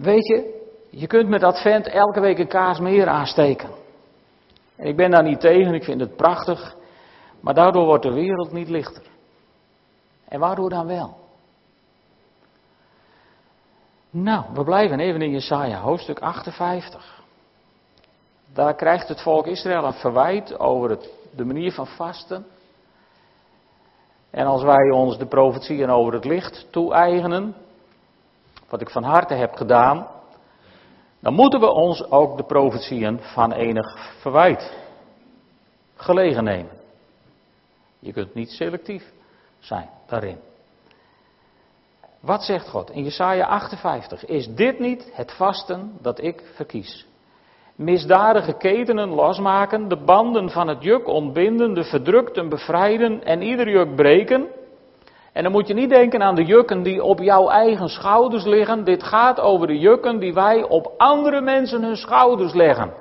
Weet 0.02 0.26
je, 0.26 0.66
je 0.90 1.06
kunt 1.06 1.28
met 1.28 1.42
Advent 1.42 1.86
elke 1.86 2.20
week 2.20 2.38
een 2.38 2.48
kaas 2.48 2.78
meer 2.78 3.08
aansteken. 3.08 3.70
En 4.76 4.86
ik 4.86 4.96
ben 4.96 5.10
daar 5.10 5.22
niet 5.22 5.40
tegen, 5.40 5.74
ik 5.74 5.84
vind 5.84 6.00
het 6.00 6.16
prachtig. 6.16 6.76
Maar 7.40 7.54
daardoor 7.54 7.84
wordt 7.84 8.02
de 8.02 8.12
wereld 8.12 8.52
niet 8.52 8.68
lichter. 8.68 9.02
En 10.28 10.40
waardoor 10.40 10.70
dan 10.70 10.86
wel? 10.86 11.16
Nou, 14.10 14.44
we 14.54 14.64
blijven 14.64 15.00
even 15.00 15.22
in 15.22 15.30
Jesaja, 15.30 15.80
hoofdstuk 15.80 16.20
58. 16.20 17.22
Daar 18.52 18.74
krijgt 18.74 19.08
het 19.08 19.22
volk 19.22 19.46
Israël 19.46 19.84
een 19.84 19.92
verwijt 19.92 20.58
over 20.58 20.90
het, 20.90 21.10
de 21.36 21.44
manier 21.44 21.72
van 21.72 21.86
vasten. 21.86 22.46
En 24.30 24.46
als 24.46 24.62
wij 24.62 24.90
ons 24.90 25.18
de 25.18 25.26
profetieën 25.26 25.90
over 25.90 26.12
het 26.12 26.24
licht 26.24 26.66
toe-eigenen, 26.70 27.54
wat 28.72 28.80
ik 28.80 28.90
van 28.90 29.02
harte 29.02 29.34
heb 29.34 29.54
gedaan, 29.54 30.06
dan 31.20 31.34
moeten 31.34 31.60
we 31.60 31.70
ons 31.70 32.10
ook 32.10 32.36
de 32.36 32.44
profetieën 32.44 33.20
van 33.20 33.52
enig 33.52 34.14
verwijt 34.20 34.72
gelegen 35.94 36.44
nemen. 36.44 36.72
Je 37.98 38.12
kunt 38.12 38.34
niet 38.34 38.50
selectief 38.50 39.12
zijn 39.58 39.88
daarin. 40.06 40.38
Wat 42.20 42.42
zegt 42.42 42.68
God 42.68 42.90
in 42.90 43.04
Jesaja 43.04 43.46
58? 43.46 44.24
Is 44.24 44.48
dit 44.54 44.78
niet 44.78 45.10
het 45.12 45.32
vasten 45.32 45.98
dat 46.00 46.22
ik 46.22 46.42
verkies? 46.54 47.06
Misdadige 47.74 48.52
ketenen 48.56 49.08
losmaken, 49.08 49.88
de 49.88 50.04
banden 50.04 50.50
van 50.50 50.68
het 50.68 50.82
juk 50.82 51.06
ontbinden, 51.06 51.74
de 51.74 51.84
verdrukten 51.84 52.48
bevrijden 52.48 53.24
en 53.24 53.42
ieder 53.42 53.68
juk 53.68 53.94
breken. 53.94 54.48
En 55.32 55.42
dan 55.42 55.52
moet 55.52 55.68
je 55.68 55.74
niet 55.74 55.90
denken 55.90 56.22
aan 56.22 56.34
de 56.34 56.44
jukken 56.44 56.82
die 56.82 57.02
op 57.02 57.18
jouw 57.18 57.48
eigen 57.48 57.88
schouders 57.88 58.44
liggen. 58.44 58.84
Dit 58.84 59.02
gaat 59.02 59.40
over 59.40 59.66
de 59.66 59.78
jukken 59.78 60.18
die 60.18 60.34
wij 60.34 60.62
op 60.62 60.92
andere 60.96 61.40
mensen 61.40 61.82
hun 61.82 61.96
schouders 61.96 62.54
leggen. 62.54 62.92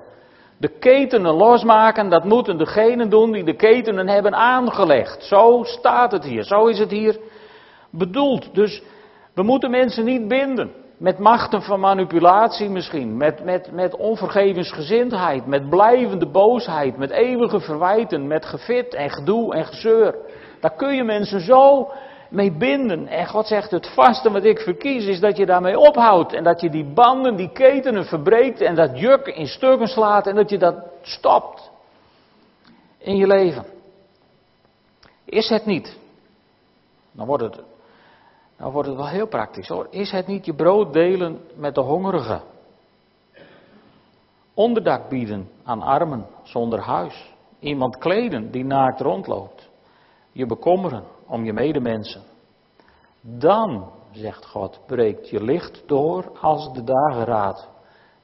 De 0.58 0.67
ketenen 0.80 1.34
losmaken, 1.34 2.10
dat 2.10 2.24
moeten 2.24 2.58
degenen 2.58 3.10
doen 3.10 3.32
die 3.32 3.44
de 3.44 3.56
ketenen 3.56 4.08
hebben 4.08 4.36
aangelegd. 4.36 5.24
Zo 5.24 5.63
staat 5.63 6.12
het 6.12 6.24
hier, 6.24 6.44
zo 6.44 6.65
is 6.65 6.80
het 6.80 6.91
hier 6.91 7.20
bedoeld. 7.89 8.56
Dus 8.56 8.84
we 9.34 9.44
moeten 9.44 9.72
mensen 9.72 10.06
niet 10.06 10.28
binden. 10.28 10.72
Met 10.98 11.20
machten 11.20 11.62
van 11.62 11.80
manipulatie 11.80 12.70
misschien, 12.70 13.17
met, 13.17 13.44
met, 13.44 13.72
met 13.72 13.96
onvergevensgezindheid, 13.96 15.46
met 15.46 15.70
blijvende 15.70 16.28
boosheid, 16.28 16.98
met 16.98 17.10
eeuwige 17.10 17.60
verwijten, 17.60 18.28
met 18.28 18.46
gefit 18.46 18.94
en 18.94 19.10
gedoe 19.10 19.56
en 19.56 19.65
gezeur. 19.65 20.15
Daar 20.60 20.76
kun 20.76 20.96
je 20.96 21.04
mensen 21.04 21.39
zo 21.39 21.91
mee 22.32 22.52
binden. 22.52 23.08
En 23.08 23.28
God 23.28 23.48
zegt, 23.48 23.72
het 23.72 23.88
vaste 23.88 24.32
wat 24.32 24.44
ik 24.44 24.60
verkies 24.60 25.06
is 25.06 25.20
dat 25.20 25.38
je 25.38 25.46
daarmee 25.46 25.80
ophoudt. 25.80 26.34
En 26.34 26.44
dat 26.44 26.62
je 26.62 26.70
die 26.70 26.86
banden, 26.86 27.36
die 27.36 27.52
ketenen 27.52 28.06
verbreekt 28.06 28.62
en 28.62 28.76
dat 28.76 29.00
juk 29.00 29.28
in 29.28 29.48
stukken 29.48 29.88
slaat 29.88 30.28
en 30.28 30.36
dat 30.36 30.50
je 30.50 30.58
dat 30.58 30.76
stopt 31.02 31.72
in 32.98 33.15
je 33.15 33.28
leven. 33.28 33.65
Is 35.26 35.50
het 35.50 35.65
niet, 35.65 35.98
dan 37.12 37.26
wordt 37.26 37.44
het, 37.44 37.60
dan 38.58 38.72
wordt 38.72 38.88
het 38.88 38.98
wel 38.98 39.08
heel 39.08 39.28
praktisch 39.28 39.67
hoor. 39.67 39.88
Is 39.89 40.12
het 40.12 40.28
niet 40.28 40.46
je 40.46 40.54
brood 40.54 40.94
delen 40.94 41.39
met 41.56 41.76
de 41.76 41.82
hongerigen? 41.82 42.41
Onderdak 44.54 45.10
bieden 45.10 45.50
aan 45.63 45.82
armen 45.82 46.28
zonder 46.44 46.80
huis. 46.80 47.34
Iemand 47.60 47.98
kleden 47.98 48.52
die 48.52 48.65
naakt 48.65 49.02
rondloopt. 49.02 49.70
Je 50.32 50.46
bekommeren 50.46 51.04
om 51.32 51.46
je 51.46 51.54
medemensen. 51.54 52.22
Dan, 53.22 53.91
zegt 54.12 54.46
God, 54.46 54.80
breekt 54.86 55.30
je 55.30 55.44
licht 55.44 55.84
door 55.86 56.39
als 56.39 56.74
de 56.74 56.84
dageraad. 56.84 57.70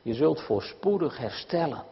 Je 0.01 0.13
zult 0.13 0.41
voorspoedig 0.41 1.17
herstellen. 1.17 1.83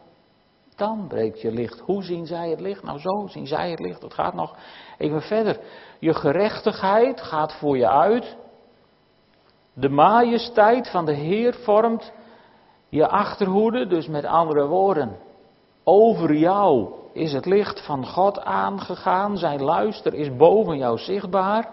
Dan 0.76 1.06
breekt 1.08 1.40
je 1.40 1.50
licht. 1.50 1.80
Hoe 1.80 2.02
zien 2.02 2.26
zij 2.26 2.50
het 2.50 2.60
licht? 2.60 2.82
Nou, 2.82 2.98
zo 2.98 3.26
zien 3.26 3.46
zij 3.46 3.70
het 3.70 3.80
licht. 3.80 4.00
Dat 4.00 4.14
gaat 4.14 4.34
nog 4.34 4.56
even 4.98 5.22
verder. 5.22 5.60
Je 5.98 6.14
gerechtigheid 6.14 7.20
gaat 7.20 7.52
voor 7.52 7.76
je 7.76 7.88
uit. 7.88 8.36
De 9.72 9.88
majesteit 9.88 10.90
van 10.90 11.04
de 11.04 11.14
Heer 11.14 11.54
vormt 11.54 12.12
je 12.88 13.08
achterhoede. 13.08 13.86
Dus 13.86 14.06
met 14.06 14.24
andere 14.24 14.66
woorden, 14.66 15.16
over 15.84 16.34
jou 16.34 16.94
is 17.16 17.32
het 17.32 17.46
licht 17.46 17.84
van 17.84 18.06
God 18.06 18.40
aangegaan. 18.40 19.36
Zijn 19.36 19.62
luister 19.62 20.14
is 20.14 20.36
boven 20.36 20.76
jou 20.76 20.98
zichtbaar. 20.98 21.68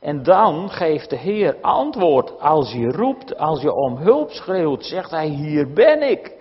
En 0.00 0.22
dan 0.22 0.70
geeft 0.70 1.10
de 1.10 1.16
Heer 1.16 1.56
antwoord 1.60 2.40
als 2.40 2.72
je 2.72 2.86
roept, 2.86 3.38
als 3.38 3.62
je 3.62 3.74
om 3.74 3.96
hulp 3.96 4.30
schreeuwt, 4.30 4.84
zegt 4.84 5.10
hij, 5.10 5.26
hier 5.26 5.72
ben 5.72 6.10
ik. 6.10 6.36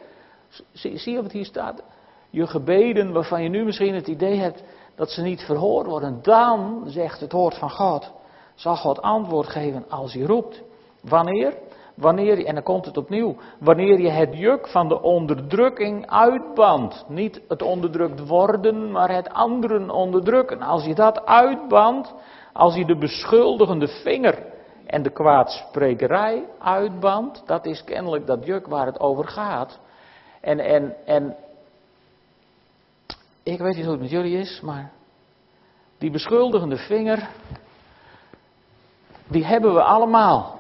Zie, 0.71 0.97
zie 0.97 1.13
je 1.13 1.21
wat 1.21 1.32
hier 1.32 1.45
staat? 1.45 1.84
Je 2.30 2.47
gebeden 2.47 3.13
waarvan 3.13 3.43
je 3.43 3.49
nu 3.49 3.65
misschien 3.65 3.95
het 3.95 4.08
idee 4.08 4.36
hebt 4.36 4.63
dat 4.95 5.10
ze 5.10 5.21
niet 5.21 5.41
verhoord 5.41 5.88
worden. 5.88 6.19
Dan, 6.21 6.84
zegt 6.86 7.19
het 7.19 7.32
woord 7.32 7.58
van 7.58 7.71
God, 7.71 8.12
zal 8.56 8.75
God 8.75 9.01
antwoord 9.01 9.47
geven 9.47 9.89
als 9.89 10.13
je 10.13 10.25
roept. 10.25 10.63
Wanneer? 11.01 11.58
Wanneer 11.97 12.45
en 12.45 12.53
dan 12.53 12.63
komt 12.63 12.86
het 12.86 12.97
opnieuw, 12.97 13.36
wanneer 13.60 13.99
je 13.99 14.10
het 14.10 14.38
juk 14.38 14.67
van 14.67 14.88
de 14.88 15.01
onderdrukking 15.01 16.10
uitbandt. 16.10 17.05
Niet 17.07 17.41
het 17.47 17.62
onderdrukt 17.62 18.27
worden, 18.27 18.91
maar 18.91 19.12
het 19.12 19.29
anderen 19.29 19.89
onderdrukken. 19.89 20.62
Als 20.62 20.86
je 20.86 20.95
dat 20.95 21.25
uitbandt, 21.25 22.13
als 22.53 22.75
je 22.75 22.86
de 22.86 22.97
beschuldigende 22.97 23.88
vinger 23.88 24.45
en 24.86 25.03
de 25.03 25.10
kwaadsprekerij 25.10 26.43
uitbandt, 26.60 27.43
dat 27.45 27.65
is 27.65 27.83
kennelijk 27.83 28.27
dat 28.27 28.45
juk 28.45 28.67
waar 28.67 28.86
het 28.86 28.99
over 28.99 29.27
gaat. 29.27 29.79
En, 30.41 30.60
en, 30.60 30.95
en 31.05 31.36
ik 33.43 33.60
weet 33.60 33.75
niet 33.75 33.83
hoe 33.83 33.93
het 33.93 34.01
met 34.01 34.10
jullie 34.10 34.38
is, 34.38 34.62
maar 34.62 34.91
die 35.97 36.12
beschuldigende 36.12 36.77
vinger, 36.77 37.29
die 39.27 39.45
hebben 39.45 39.73
we 39.73 39.83
allemaal. 39.83 40.57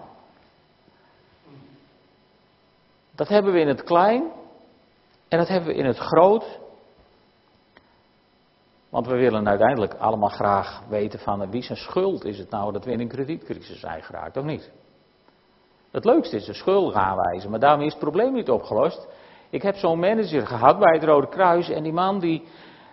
Dat 3.17 3.27
hebben 3.27 3.53
we 3.53 3.59
in 3.59 3.67
het 3.67 3.83
klein 3.83 4.23
en 5.27 5.37
dat 5.37 5.47
hebben 5.47 5.69
we 5.69 5.75
in 5.75 5.85
het 5.85 5.97
groot. 5.97 6.59
Want 8.89 9.07
we 9.07 9.15
willen 9.15 9.47
uiteindelijk 9.47 9.93
allemaal 9.93 10.29
graag 10.29 10.81
weten 10.89 11.19
van 11.19 11.49
wie 11.49 11.63
zijn 11.63 11.77
schuld 11.77 12.25
is 12.25 12.37
het 12.37 12.49
nou 12.49 12.71
dat 12.71 12.85
we 12.85 12.91
in 12.91 12.99
een 12.99 13.07
kredietcrisis 13.07 13.79
zijn 13.79 14.03
geraakt, 14.03 14.37
of 14.37 14.43
niet? 14.43 14.71
Het 15.91 16.05
leukste 16.05 16.35
is 16.35 16.45
de 16.45 16.53
schuld 16.53 16.93
aanwijzen, 16.93 17.49
maar 17.49 17.59
daarmee 17.59 17.85
is 17.85 17.93
het 17.93 18.01
probleem 18.01 18.33
niet 18.33 18.49
opgelost. 18.49 19.07
Ik 19.49 19.61
heb 19.61 19.75
zo'n 19.75 19.99
manager 19.99 20.47
gehad 20.47 20.79
bij 20.79 20.93
het 20.93 21.03
Rode 21.03 21.27
Kruis 21.27 21.69
en 21.69 21.83
die 21.83 21.93
man 21.93 22.19
die, 22.19 22.43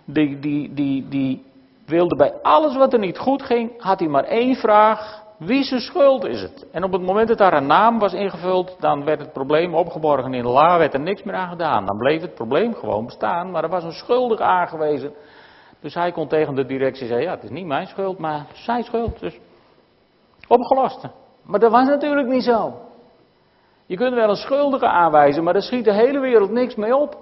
die, 0.05 0.39
die, 0.39 0.73
die, 0.73 1.07
die 1.07 1.45
wilde 1.85 2.15
bij 2.15 2.33
alles 2.41 2.75
wat 2.75 2.93
er 2.93 2.99
niet 2.99 3.17
goed 3.17 3.43
ging, 3.43 3.81
had 3.81 3.99
hij 3.99 4.07
maar 4.07 4.23
één 4.23 4.55
vraag. 4.55 5.23
Wie 5.37 5.63
zijn 5.63 5.79
schuld 5.79 6.23
is 6.25 6.41
het? 6.41 6.65
En 6.71 6.83
op 6.83 6.91
het 6.91 7.01
moment 7.01 7.27
dat 7.27 7.37
daar 7.37 7.53
een 7.53 7.67
naam 7.67 7.99
was 7.99 8.13
ingevuld, 8.13 8.75
dan 8.79 9.03
werd 9.03 9.19
het 9.19 9.33
probleem 9.33 9.75
opgeborgen 9.75 10.33
in 10.33 10.43
de 10.43 10.49
la, 10.49 10.77
werd 10.77 10.93
er 10.93 10.99
niks 10.99 11.23
meer 11.23 11.35
aan 11.35 11.49
gedaan. 11.49 11.85
Dan 11.85 11.97
bleef 11.97 12.21
het 12.21 12.35
probleem 12.35 12.73
gewoon 12.73 13.05
bestaan, 13.05 13.51
maar 13.51 13.63
er 13.63 13.69
was 13.69 13.83
een 13.83 13.91
schuldige 13.91 14.43
aangewezen. 14.43 15.13
Dus 15.81 15.93
hij 15.93 16.11
kon 16.11 16.27
tegen 16.27 16.55
de 16.55 16.65
directie 16.65 17.07
zeggen, 17.07 17.25
ja, 17.25 17.31
het 17.31 17.43
is 17.43 17.49
niet 17.49 17.65
mijn 17.65 17.87
schuld, 17.87 18.17
maar 18.17 18.45
zijn 18.53 18.83
schuld. 18.83 19.19
Dus 19.19 19.39
opgelost. 20.47 21.07
Maar 21.43 21.59
dat 21.59 21.71
was 21.71 21.87
natuurlijk 21.87 22.27
niet 22.27 22.43
zo. 22.43 22.73
Je 23.85 23.95
kunt 23.95 24.13
wel 24.13 24.29
een 24.29 24.35
schuldige 24.35 24.87
aanwijzen, 24.87 25.43
maar 25.43 25.53
daar 25.53 25.61
schiet 25.61 25.85
de 25.85 25.93
hele 25.93 26.19
wereld 26.19 26.51
niks 26.51 26.75
mee 26.75 26.95
op. 26.95 27.17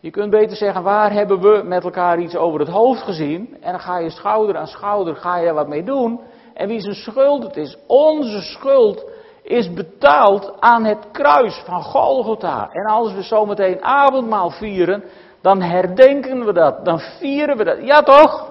Je 0.00 0.10
kunt 0.10 0.30
beter 0.30 0.56
zeggen, 0.56 0.82
waar 0.82 1.12
hebben 1.12 1.40
we 1.40 1.62
met 1.64 1.84
elkaar 1.84 2.18
iets 2.18 2.36
over 2.36 2.60
het 2.60 2.68
hoofd 2.68 3.02
gezien? 3.02 3.56
En 3.60 3.70
dan 3.70 3.80
ga 3.80 3.98
je 3.98 4.10
schouder 4.10 4.56
aan 4.56 4.66
schouder, 4.66 5.16
ga 5.16 5.36
je 5.36 5.46
er 5.46 5.54
wat 5.54 5.68
mee 5.68 5.82
doen. 5.82 6.20
En 6.54 6.68
wie 6.68 6.80
zijn 6.80 6.94
schuld 6.94 7.42
het 7.42 7.56
is, 7.56 7.76
onze 7.86 8.40
schuld 8.40 9.04
is 9.42 9.72
betaald 9.72 10.60
aan 10.60 10.84
het 10.84 11.10
kruis 11.12 11.62
van 11.64 11.82
Golgotha. 11.82 12.68
En 12.72 12.84
als 12.84 13.12
we 13.12 13.22
zometeen 13.22 13.84
avondmaal 13.84 14.50
vieren, 14.50 15.04
dan 15.40 15.62
herdenken 15.62 16.44
we 16.44 16.52
dat, 16.52 16.84
dan 16.84 16.98
vieren 16.98 17.56
we 17.56 17.64
dat. 17.64 17.78
Ja 17.82 18.02
toch? 18.02 18.50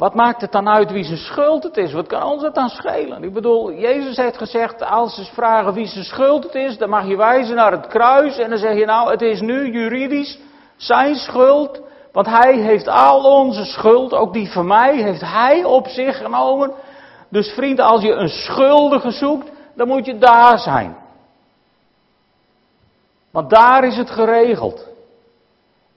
Wat 0.00 0.14
maakt 0.14 0.40
het 0.40 0.52
dan 0.52 0.68
uit 0.68 0.90
wie 0.90 1.04
zijn 1.04 1.18
schuld 1.18 1.62
het 1.62 1.76
is? 1.76 1.92
Wat 1.92 2.06
kan 2.06 2.22
ons 2.22 2.42
het 2.42 2.54
dan 2.54 2.68
schelen? 2.68 3.22
Ik 3.22 3.32
bedoel, 3.32 3.72
Jezus 3.72 4.16
heeft 4.16 4.36
gezegd, 4.36 4.82
als 4.82 5.14
ze 5.14 5.24
vragen 5.24 5.72
wie 5.72 5.86
zijn 5.86 6.04
schuld 6.04 6.44
het 6.44 6.54
is, 6.54 6.78
dan 6.78 6.88
mag 6.88 7.06
je 7.06 7.16
wijzen 7.16 7.56
naar 7.56 7.72
het 7.72 7.86
kruis 7.86 8.38
en 8.38 8.50
dan 8.50 8.58
zeg 8.58 8.76
je 8.76 8.84
nou, 8.84 9.10
het 9.10 9.22
is 9.22 9.40
nu 9.40 9.72
juridisch 9.72 10.38
zijn 10.76 11.14
schuld, 11.14 11.80
want 12.12 12.26
hij 12.26 12.54
heeft 12.56 12.88
al 12.88 13.40
onze 13.40 13.64
schuld, 13.64 14.14
ook 14.14 14.32
die 14.32 14.52
van 14.52 14.66
mij, 14.66 14.96
heeft 14.96 15.20
hij 15.20 15.64
op 15.64 15.86
zich 15.86 16.16
genomen. 16.16 16.72
Dus 17.28 17.48
vriend, 17.48 17.80
als 17.80 18.02
je 18.02 18.12
een 18.12 18.28
schuldige 18.28 19.10
zoekt, 19.10 19.50
dan 19.74 19.88
moet 19.88 20.06
je 20.06 20.18
daar 20.18 20.58
zijn. 20.58 20.96
Want 23.30 23.50
daar 23.50 23.84
is 23.84 23.96
het 23.96 24.10
geregeld. 24.10 24.88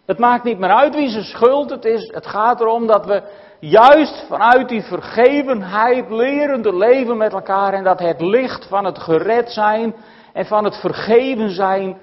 Het 0.06 0.20
maakt 0.20 0.44
niet 0.44 0.60
meer 0.60 0.74
uit 0.74 0.96
wie 0.96 1.10
zijn 1.10 1.24
schuld 1.24 1.70
het 1.70 1.86
is. 1.86 2.12
Het 2.14 2.28
gaat 2.28 2.60
erom 2.62 2.88
dat 2.88 3.06
we 3.06 3.24
juist 3.60 4.26
vanuit 4.28 4.70
die 4.70 4.84
vergevenheid 4.84 6.10
leren 6.10 6.62
te 6.62 6.76
leven 6.76 7.18
met 7.18 7.34
elkaar. 7.34 7.74
En 7.74 7.84
dat 7.84 8.00
het 8.00 8.22
licht 8.22 8.68
van 8.68 8.86
het 8.86 9.00
gered 9.00 9.52
zijn 9.52 9.96
en 10.34 10.46
van 10.46 10.64
het 10.64 10.76
vergeven 10.76 11.50
zijn. 11.50 11.98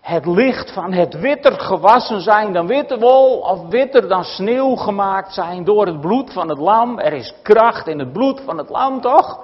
Het 0.00 0.26
licht 0.26 0.72
van 0.72 0.92
het 0.92 1.20
witter 1.20 1.60
gewassen 1.60 2.20
zijn 2.20 2.52
dan 2.52 2.66
witte 2.66 2.98
wol 2.98 3.38
of 3.38 3.68
witter 3.68 4.08
dan 4.08 4.24
sneeuw 4.24 4.74
gemaakt 4.74 5.34
zijn 5.34 5.64
door 5.64 5.86
het 5.86 6.00
bloed 6.00 6.32
van 6.32 6.48
het 6.48 6.58
lam. 6.58 6.98
Er 6.98 7.12
is 7.12 7.34
kracht 7.42 7.86
in 7.86 7.98
het 7.98 8.12
bloed 8.12 8.40
van 8.40 8.58
het 8.58 8.68
lam, 8.68 9.00
toch? 9.00 9.40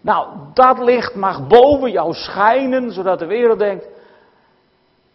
Nou, 0.00 0.26
dat 0.54 0.78
licht 0.78 1.14
mag 1.14 1.46
boven 1.46 1.90
jou 1.90 2.12
schijnen, 2.12 2.92
zodat 2.92 3.18
de 3.18 3.26
wereld 3.26 3.58
denkt, 3.58 3.86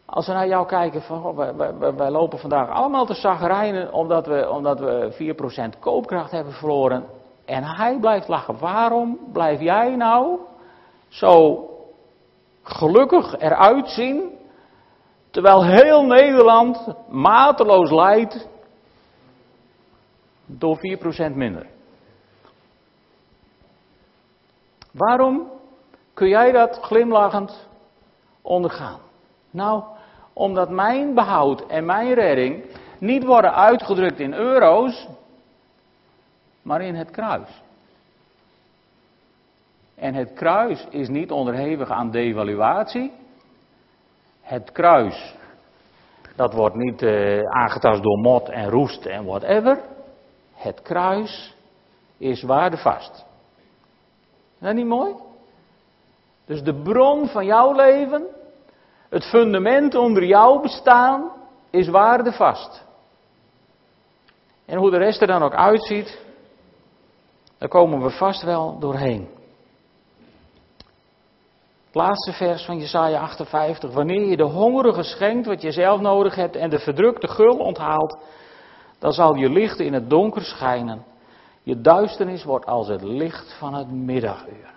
als 0.05 0.27
we 0.27 0.33
naar 0.33 0.47
jou 0.47 0.67
kijken, 0.67 1.01
van, 1.01 1.35
wij, 1.97 2.09
lopen 2.09 2.39
vandaag 2.39 2.69
allemaal 2.69 3.05
te 3.05 3.13
zagrijnen 3.13 3.93
omdat 3.93 4.27
we, 4.27 4.49
omdat 4.49 4.79
we 4.79 5.35
4% 5.75 5.79
koopkracht 5.79 6.31
hebben 6.31 6.53
verloren. 6.53 7.05
En 7.45 7.63
hij 7.63 7.97
blijft 7.99 8.27
lachen. 8.27 8.59
Waarom 8.59 9.19
blijf 9.33 9.59
jij 9.59 9.95
nou 9.95 10.39
zo 11.07 11.63
gelukkig 12.63 13.39
eruit 13.39 13.89
zien, 13.89 14.37
terwijl 15.37 15.65
heel 15.65 16.05
Nederland 16.05 16.93
mateloos 17.09 17.91
lijdt 17.91 18.47
door 20.45 20.77
4% 21.31 21.33
minder? 21.33 21.65
Waarom 24.91 25.51
kun 26.13 26.27
jij 26.27 26.51
dat 26.51 26.79
glimlachend 26.81 27.67
ondergaan? 28.41 28.99
Nou, 29.49 29.83
omdat 30.33 30.69
mijn 30.69 31.13
behoud 31.13 31.67
en 31.67 31.85
mijn 31.85 32.13
redding 32.13 32.65
niet 32.99 33.23
worden 33.23 33.53
uitgedrukt 33.53 34.19
in 34.19 34.33
euro's, 34.33 35.07
maar 36.61 36.81
in 36.81 36.95
het 36.95 37.11
kruis. 37.11 37.61
En 39.95 40.13
het 40.13 40.33
kruis 40.33 40.85
is 40.89 41.07
niet 41.07 41.31
onderhevig 41.31 41.89
aan 41.89 42.11
devaluatie. 42.11 43.25
Het 44.47 44.71
kruis, 44.71 45.35
dat 46.35 46.53
wordt 46.53 46.75
niet 46.75 47.01
uh, 47.01 47.39
aangetast 47.49 48.03
door 48.03 48.17
mot 48.17 48.49
en 48.49 48.69
roest 48.69 49.05
en 49.05 49.25
whatever. 49.25 49.81
Het 50.53 50.81
kruis 50.81 51.55
is 52.17 52.43
waardevast. 52.43 53.25
Is 54.53 54.59
dat 54.59 54.73
niet 54.73 54.85
mooi? 54.85 55.13
Dus 56.45 56.63
de 56.63 56.81
bron 56.81 57.27
van 57.27 57.45
jouw 57.45 57.73
leven 57.73 58.25
het 59.09 59.23
fundament 59.23 59.95
onder 59.95 60.23
jouw 60.23 60.59
bestaan 60.59 61.31
is 61.69 61.87
waardevast. 61.87 62.85
En 64.65 64.77
hoe 64.77 64.91
de 64.91 64.97
rest 64.97 65.21
er 65.21 65.27
dan 65.27 65.43
ook 65.43 65.53
uitziet, 65.55 66.21
daar 67.57 67.69
komen 67.69 68.01
we 68.01 68.09
vast 68.09 68.43
wel 68.43 68.79
doorheen. 68.79 69.36
Laatste 71.97 72.31
vers 72.31 72.65
van 72.65 72.77
Jesaja 72.77 73.19
58. 73.19 73.93
Wanneer 73.93 74.25
je 74.25 74.37
de 74.37 74.43
hongerige 74.43 75.03
schenkt 75.03 75.47
wat 75.47 75.61
je 75.61 75.71
zelf 75.71 76.01
nodig 76.01 76.35
hebt 76.35 76.55
en 76.55 76.69
de 76.69 76.79
verdrukte 76.79 77.27
gul 77.27 77.57
onthaalt, 77.57 78.17
dan 78.99 79.11
zal 79.13 79.35
je 79.35 79.49
licht 79.49 79.79
in 79.79 79.93
het 79.93 80.09
donker 80.09 80.41
schijnen. 80.41 81.05
Je 81.63 81.81
duisternis 81.81 82.43
wordt 82.43 82.65
als 82.65 82.87
het 82.87 83.01
licht 83.01 83.55
van 83.59 83.73
het 83.73 83.91
middaguur. 83.91 84.69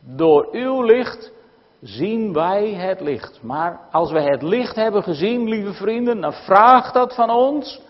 Door 0.00 0.48
uw 0.52 0.82
licht 0.82 1.32
zien 1.80 2.32
wij 2.32 2.74
het 2.74 3.00
licht. 3.00 3.40
Maar 3.42 3.80
als 3.90 4.12
we 4.12 4.20
het 4.20 4.42
licht 4.42 4.76
hebben 4.76 5.02
gezien, 5.02 5.48
lieve 5.48 5.72
vrienden, 5.72 6.20
dan 6.20 6.32
vraagt 6.32 6.94
dat 6.94 7.14
van 7.14 7.30
ons 7.30 7.80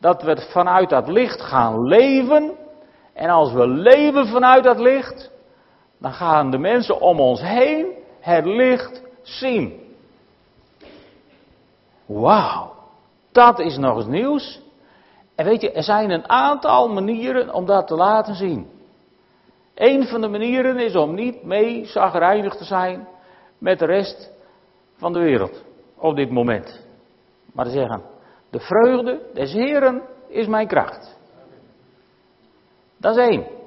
dat 0.00 0.22
we 0.22 0.36
vanuit 0.50 0.88
dat 0.88 1.08
licht 1.08 1.40
gaan 1.40 1.82
leven. 1.82 2.56
En 3.14 3.28
als 3.28 3.52
we 3.52 3.68
leven 3.68 4.26
vanuit 4.26 4.64
dat 4.64 4.78
licht, 4.78 5.30
dan 6.00 6.12
gaan 6.12 6.50
de 6.50 6.58
mensen 6.58 7.00
om 7.00 7.20
ons 7.20 7.40
heen 7.42 7.97
het 8.20 8.44
licht 8.44 9.02
zien. 9.22 9.80
Wauw, 12.06 12.74
dat 13.32 13.58
is 13.58 13.76
nog 13.76 13.96
eens 13.96 14.06
nieuws. 14.06 14.60
En 15.34 15.44
weet 15.44 15.60
je, 15.60 15.72
er 15.72 15.82
zijn 15.82 16.10
een 16.10 16.28
aantal 16.28 16.88
manieren 16.88 17.54
om 17.54 17.66
dat 17.66 17.86
te 17.86 17.94
laten 17.94 18.34
zien. 18.34 18.70
Een 19.74 20.06
van 20.06 20.20
de 20.20 20.28
manieren 20.28 20.78
is 20.78 20.96
om 20.96 21.14
niet 21.14 21.42
mee 21.42 21.84
zagrijnig 21.84 22.56
te 22.56 22.64
zijn 22.64 23.08
met 23.58 23.78
de 23.78 23.84
rest 23.84 24.30
van 24.96 25.12
de 25.12 25.18
wereld 25.18 25.64
op 25.96 26.16
dit 26.16 26.30
moment. 26.30 26.86
Maar 27.52 27.64
te 27.64 27.70
zeggen, 27.70 28.02
de 28.50 28.60
vreugde 28.60 29.20
des 29.34 29.52
Heren 29.52 30.02
is 30.28 30.46
mijn 30.46 30.66
kracht. 30.66 31.16
Dat 32.96 33.16
is 33.16 33.22
één. 33.28 33.57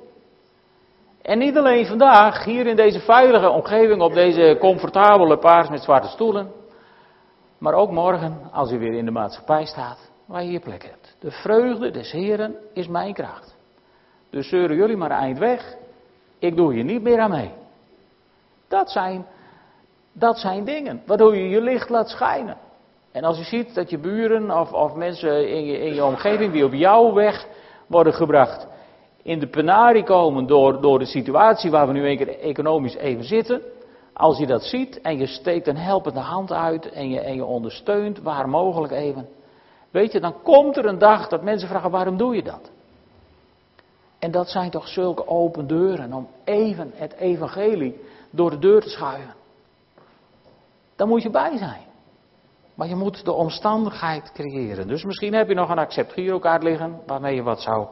En 1.22 1.38
niet 1.38 1.58
alleen 1.58 1.86
vandaag, 1.86 2.44
hier 2.44 2.68
in 2.68 2.76
deze 2.76 3.00
veilige 3.00 3.50
omgeving, 3.50 4.02
op 4.02 4.14
deze 4.14 4.58
comfortabele 4.60 5.38
paars 5.38 5.70
met 5.70 5.82
zwarte 5.82 6.08
stoelen. 6.08 6.52
Maar 7.58 7.74
ook 7.74 7.92
morgen, 7.92 8.50
als 8.52 8.72
u 8.72 8.80
weer 8.80 8.94
in 8.94 9.06
de 9.06 9.12
maatschappij 9.12 9.66
staat, 9.66 10.12
waar 10.26 10.44
je 10.44 10.52
je 10.52 10.60
plek 10.60 10.84
hebt. 10.84 11.16
De 11.20 11.32
vreugde 11.32 11.92
des 11.92 12.12
Heren 12.12 12.56
is 12.74 12.88
mijn 12.88 13.14
kracht. 13.14 13.56
Dus 14.30 14.50
zeuren 14.50 14.76
jullie 14.76 14.98
maar 14.98 15.12
eind 15.12 15.38
weg. 15.38 15.76
Ik 16.40 16.56
doe 16.56 16.74
hier 16.74 16.84
niet 16.84 17.02
meer 17.02 17.20
aan 17.20 17.32
mee. 17.32 17.52
Dat 18.68 18.90
zijn 18.90 19.26
dat 20.14 20.38
zijn 20.38 20.64
dingen 20.64 21.02
waardoor 21.06 21.36
je 21.36 21.50
je 21.50 21.62
licht 21.62 21.90
laat 21.90 22.10
schijnen. 22.10 22.58
En 23.12 23.24
als 23.24 23.38
je 23.38 23.44
ziet 23.44 23.76
dat 23.76 23.90
je 23.90 23.98
buren 23.98 24.60
of, 24.60 24.72
of 24.72 24.96
mensen 24.96 25.50
in 25.50 25.66
je, 25.66 25.80
in 25.80 25.94
je 25.94 26.06
omgeving 26.06 26.54
die 26.54 26.66
op 26.66 26.74
jouw 26.74 27.14
weg 27.14 27.48
worden 27.88 28.14
gebracht, 28.14 28.68
in 29.24 29.40
de 29.40 29.48
penarie 29.48 30.04
komen 30.04 30.48
door, 30.48 30.82
door 30.82 31.00
de 31.00 31.06
situatie 31.06 31.72
waar 31.72 31.88
we 31.88 31.94
nu 31.94 32.10
een 32.10 32.18
keer 32.18 32.40
economisch 32.40 32.96
even 32.96 33.24
zitten. 33.24 33.62
Als 34.14 34.38
je 34.38 34.46
dat 34.46 34.64
ziet 34.64 35.02
en 35.02 35.18
je 35.18 35.28
steekt 35.28 35.68
een 35.68 35.78
helpende 35.78 36.20
hand 36.20 36.52
uit 36.52 36.90
en 36.90 37.10
je, 37.10 37.20
en 37.20 37.36
je 37.36 37.46
ondersteunt 37.46 38.22
waar 38.22 38.50
mogelijk 38.50 38.94
even. 38.94 39.28
Weet 39.92 40.12
je, 40.12 40.20
dan 40.20 40.42
komt 40.44 40.78
er 40.78 40.86
een 40.86 40.98
dag 40.98 41.28
dat 41.28 41.44
mensen 41.44 41.68
vragen 41.68 41.92
waarom 41.92 42.18
doe 42.18 42.36
je 42.36 42.44
dat? 42.44 42.72
En 44.20 44.32
dat 44.32 44.50
zijn 44.50 44.70
toch 44.70 44.88
zulke 44.88 45.28
open 45.28 45.68
deuren 45.68 46.14
om 46.14 46.28
even 46.44 46.92
het 46.96 47.14
evangelie 47.14 48.00
door 48.30 48.50
de 48.50 48.60
deur 48.60 48.82
te 48.82 48.90
schuiven. 48.90 49.34
Dan 50.96 51.08
moet 51.08 51.24
je 51.24 51.30
bij 51.30 51.58
zijn. 51.58 51.82
Maar 52.74 52.88
je 52.88 52.96
moet 52.96 53.26
de 53.26 53.32
omstandigheid 53.32 54.32
creëren. 54.32 54.88
Dus 54.88 55.04
misschien 55.04 55.34
heb 55.34 55.48
je 55.48 55.54
nog 55.54 55.70
een 55.70 55.78
accept 55.78 56.14
girokaart 56.14 56.64
liggen 56.64 57.02
waarmee 57.06 57.36
je 57.36 57.44
wat 57.44 57.62
zou 57.62 57.88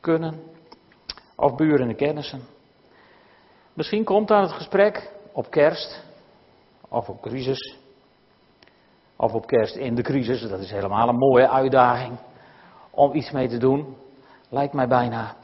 kunnen. 0.00 0.51
Of 1.42 1.54
buren 1.54 1.88
en 1.88 1.96
kennissen. 1.96 2.40
Misschien 3.72 4.04
komt 4.04 4.28
dan 4.28 4.42
het 4.42 4.52
gesprek 4.52 5.12
op 5.32 5.50
kerst. 5.50 6.04
Of 6.88 7.08
op 7.08 7.20
crisis. 7.20 7.76
Of 9.16 9.32
op 9.32 9.46
kerst 9.46 9.76
in 9.76 9.94
de 9.94 10.02
crisis. 10.02 10.40
Dat 10.40 10.60
is 10.60 10.70
helemaal 10.70 11.08
een 11.08 11.16
mooie 11.16 11.48
uitdaging. 11.48 12.18
Om 12.90 13.14
iets 13.14 13.30
mee 13.30 13.48
te 13.48 13.58
doen. 13.58 13.96
Lijkt 14.48 14.72
mij 14.72 14.88
bijna. 14.88 15.36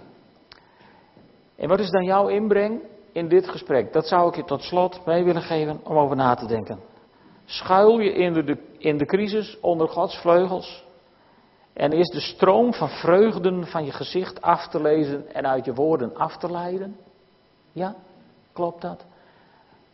En 1.57 1.69
wat 1.69 1.79
is 1.79 1.91
dan 1.91 2.05
jouw 2.05 2.29
inbreng 2.29 2.81
in 3.13 3.29
dit 3.29 3.49
gesprek? 3.49 3.93
Dat 3.93 4.07
zou 4.07 4.29
ik 4.29 4.35
je 4.35 4.45
tot 4.45 4.63
slot 4.63 5.07
mee 5.07 5.25
willen 5.25 5.43
geven 5.43 5.81
om 5.85 5.97
over 5.97 6.17
na 6.17 6.35
te 6.35 6.47
denken. 6.47 6.81
Schuil 7.45 7.99
je 7.99 8.13
in 8.13 8.33
de, 8.33 8.57
in 8.79 8.99
de 8.99 9.07
crisis 9.07 9.61
onder 9.61 9.89
Gods 9.89 10.17
vleugels? 10.21 10.87
En 11.79 11.93
is 11.93 12.09
de 12.09 12.21
stroom 12.21 12.75
van 12.75 12.89
vreugden 12.89 13.67
van 13.67 13.85
je 13.85 13.93
gezicht 13.93 14.43
af 14.43 14.69
te 14.69 14.83
lezen 14.83 15.35
en 15.35 15.47
uit 15.47 15.65
je 15.65 15.75
woorden 15.75 16.17
af 16.17 16.37
te 16.37 16.51
leiden? 16.51 16.97
Ja, 17.73 17.95
klopt 18.53 18.83
dat? 18.83 19.05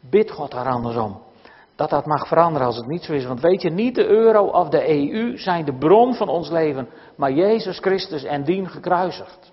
Bid 0.01 0.31
God 0.31 0.51
daar 0.51 0.69
andersom. 0.69 1.21
Dat 1.77 1.91
dat 1.91 2.07
mag 2.07 2.29
veranderen 2.29 2.67
als 2.67 2.77
het 2.77 2.87
niet 2.87 3.03
zo 3.03 3.13
is. 3.13 3.27
Want 3.27 3.41
weet 3.41 3.63
je, 3.63 3.71
niet 3.71 3.95
de 3.95 4.07
euro 4.07 4.47
of 4.47 4.69
de 4.69 4.89
EU 4.89 5.39
zijn 5.39 5.65
de 5.65 5.79
bron 5.79 6.15
van 6.15 6.29
ons 6.29 6.51
leven, 6.51 6.89
maar 7.17 7.33
Jezus 7.33 7.79
Christus 7.79 8.25
en 8.25 8.45
dien 8.45 8.69
gekruisigd. 8.69 9.53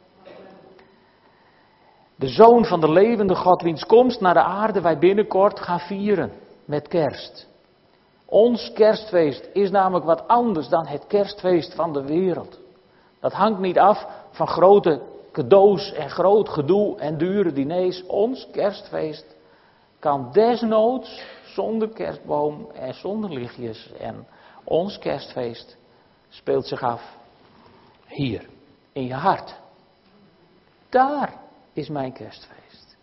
De 2.15 2.27
zoon 2.27 2.65
van 2.65 2.79
de 2.79 2.91
levende 2.91 3.35
God, 3.35 3.61
wiens 3.61 3.85
komst 3.85 4.21
naar 4.21 4.33
de 4.33 4.43
aarde 4.43 4.81
wij 4.81 4.97
binnenkort 4.97 5.59
gaan 5.59 5.79
vieren 5.79 6.31
met 6.65 6.87
kerst. 6.87 7.49
Ons 8.31 8.71
kerstfeest 8.73 9.49
is 9.53 9.71
namelijk 9.71 10.05
wat 10.05 10.27
anders 10.27 10.67
dan 10.67 10.87
het 10.87 11.07
kerstfeest 11.07 11.73
van 11.73 11.93
de 11.93 12.01
wereld. 12.01 12.59
Dat 13.19 13.33
hangt 13.33 13.59
niet 13.59 13.79
af 13.79 14.05
van 14.29 14.47
grote 14.47 15.01
cadeaus 15.31 15.93
en 15.93 16.09
groot 16.09 16.49
gedoe 16.49 16.99
en 16.99 17.17
dure 17.17 17.53
diners. 17.53 18.05
Ons 18.05 18.47
kerstfeest 18.51 19.35
kan 19.99 20.29
desnoods 20.31 21.23
zonder 21.45 21.89
kerstboom 21.89 22.67
en 22.73 22.93
zonder 22.93 23.33
lichtjes. 23.33 23.91
En 23.99 24.27
ons 24.63 24.97
kerstfeest 24.97 25.77
speelt 26.29 26.67
zich 26.67 26.83
af 26.83 27.17
hier, 28.05 28.49
in 28.91 29.05
je 29.05 29.13
hart. 29.13 29.55
Daar 30.89 31.33
is 31.73 31.89
mijn 31.89 32.13
kerstfeest. 32.13 32.97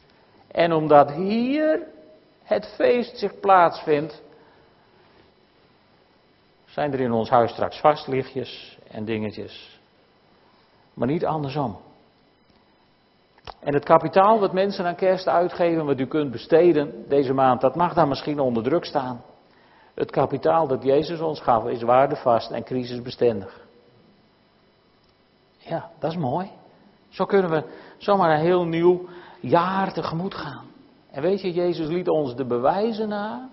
En 0.50 0.72
omdat 0.72 1.10
hier 1.10 1.86
het 2.42 2.66
feest 2.66 3.18
zich 3.18 3.40
plaatsvindt, 3.40 4.22
zijn 6.68 6.92
er 6.92 7.00
in 7.00 7.12
ons 7.12 7.30
huis 7.30 7.50
straks 7.50 7.80
vastlichtjes 7.80 8.78
en 8.90 9.04
dingetjes. 9.04 9.80
Maar 10.94 11.08
niet 11.08 11.26
andersom. 11.26 11.76
En 13.60 13.74
het 13.74 13.84
kapitaal 13.84 14.40
wat 14.40 14.52
mensen 14.52 14.84
aan 14.84 14.94
kerst 14.94 15.28
uitgeven, 15.28 15.84
wat 15.84 16.00
u 16.00 16.06
kunt 16.06 16.30
besteden 16.30 17.08
deze 17.08 17.32
maand, 17.32 17.60
dat 17.60 17.76
mag 17.76 17.94
dan 17.94 18.08
misschien 18.08 18.40
onder 18.40 18.62
druk 18.62 18.84
staan. 18.84 19.22
Het 19.94 20.10
kapitaal 20.10 20.66
dat 20.66 20.82
Jezus 20.82 21.20
ons 21.20 21.40
gaf 21.40 21.66
is 21.66 21.82
waardevast 21.82 22.50
en 22.50 22.64
crisisbestendig. 22.64 23.66
Ja, 25.58 25.90
dat 25.98 26.10
is 26.10 26.16
mooi. 26.16 26.50
Zo 27.08 27.24
kunnen 27.24 27.50
we 27.50 27.64
zomaar 27.96 28.30
een 28.30 28.44
heel 28.44 28.64
nieuw 28.64 29.08
jaar 29.40 29.92
tegemoet 29.92 30.34
gaan. 30.34 30.64
En 31.10 31.22
weet 31.22 31.40
je, 31.40 31.52
Jezus 31.52 31.86
liet 31.86 32.08
ons 32.08 32.36
de 32.36 32.44
bewijzen 32.44 33.08
na, 33.08 33.48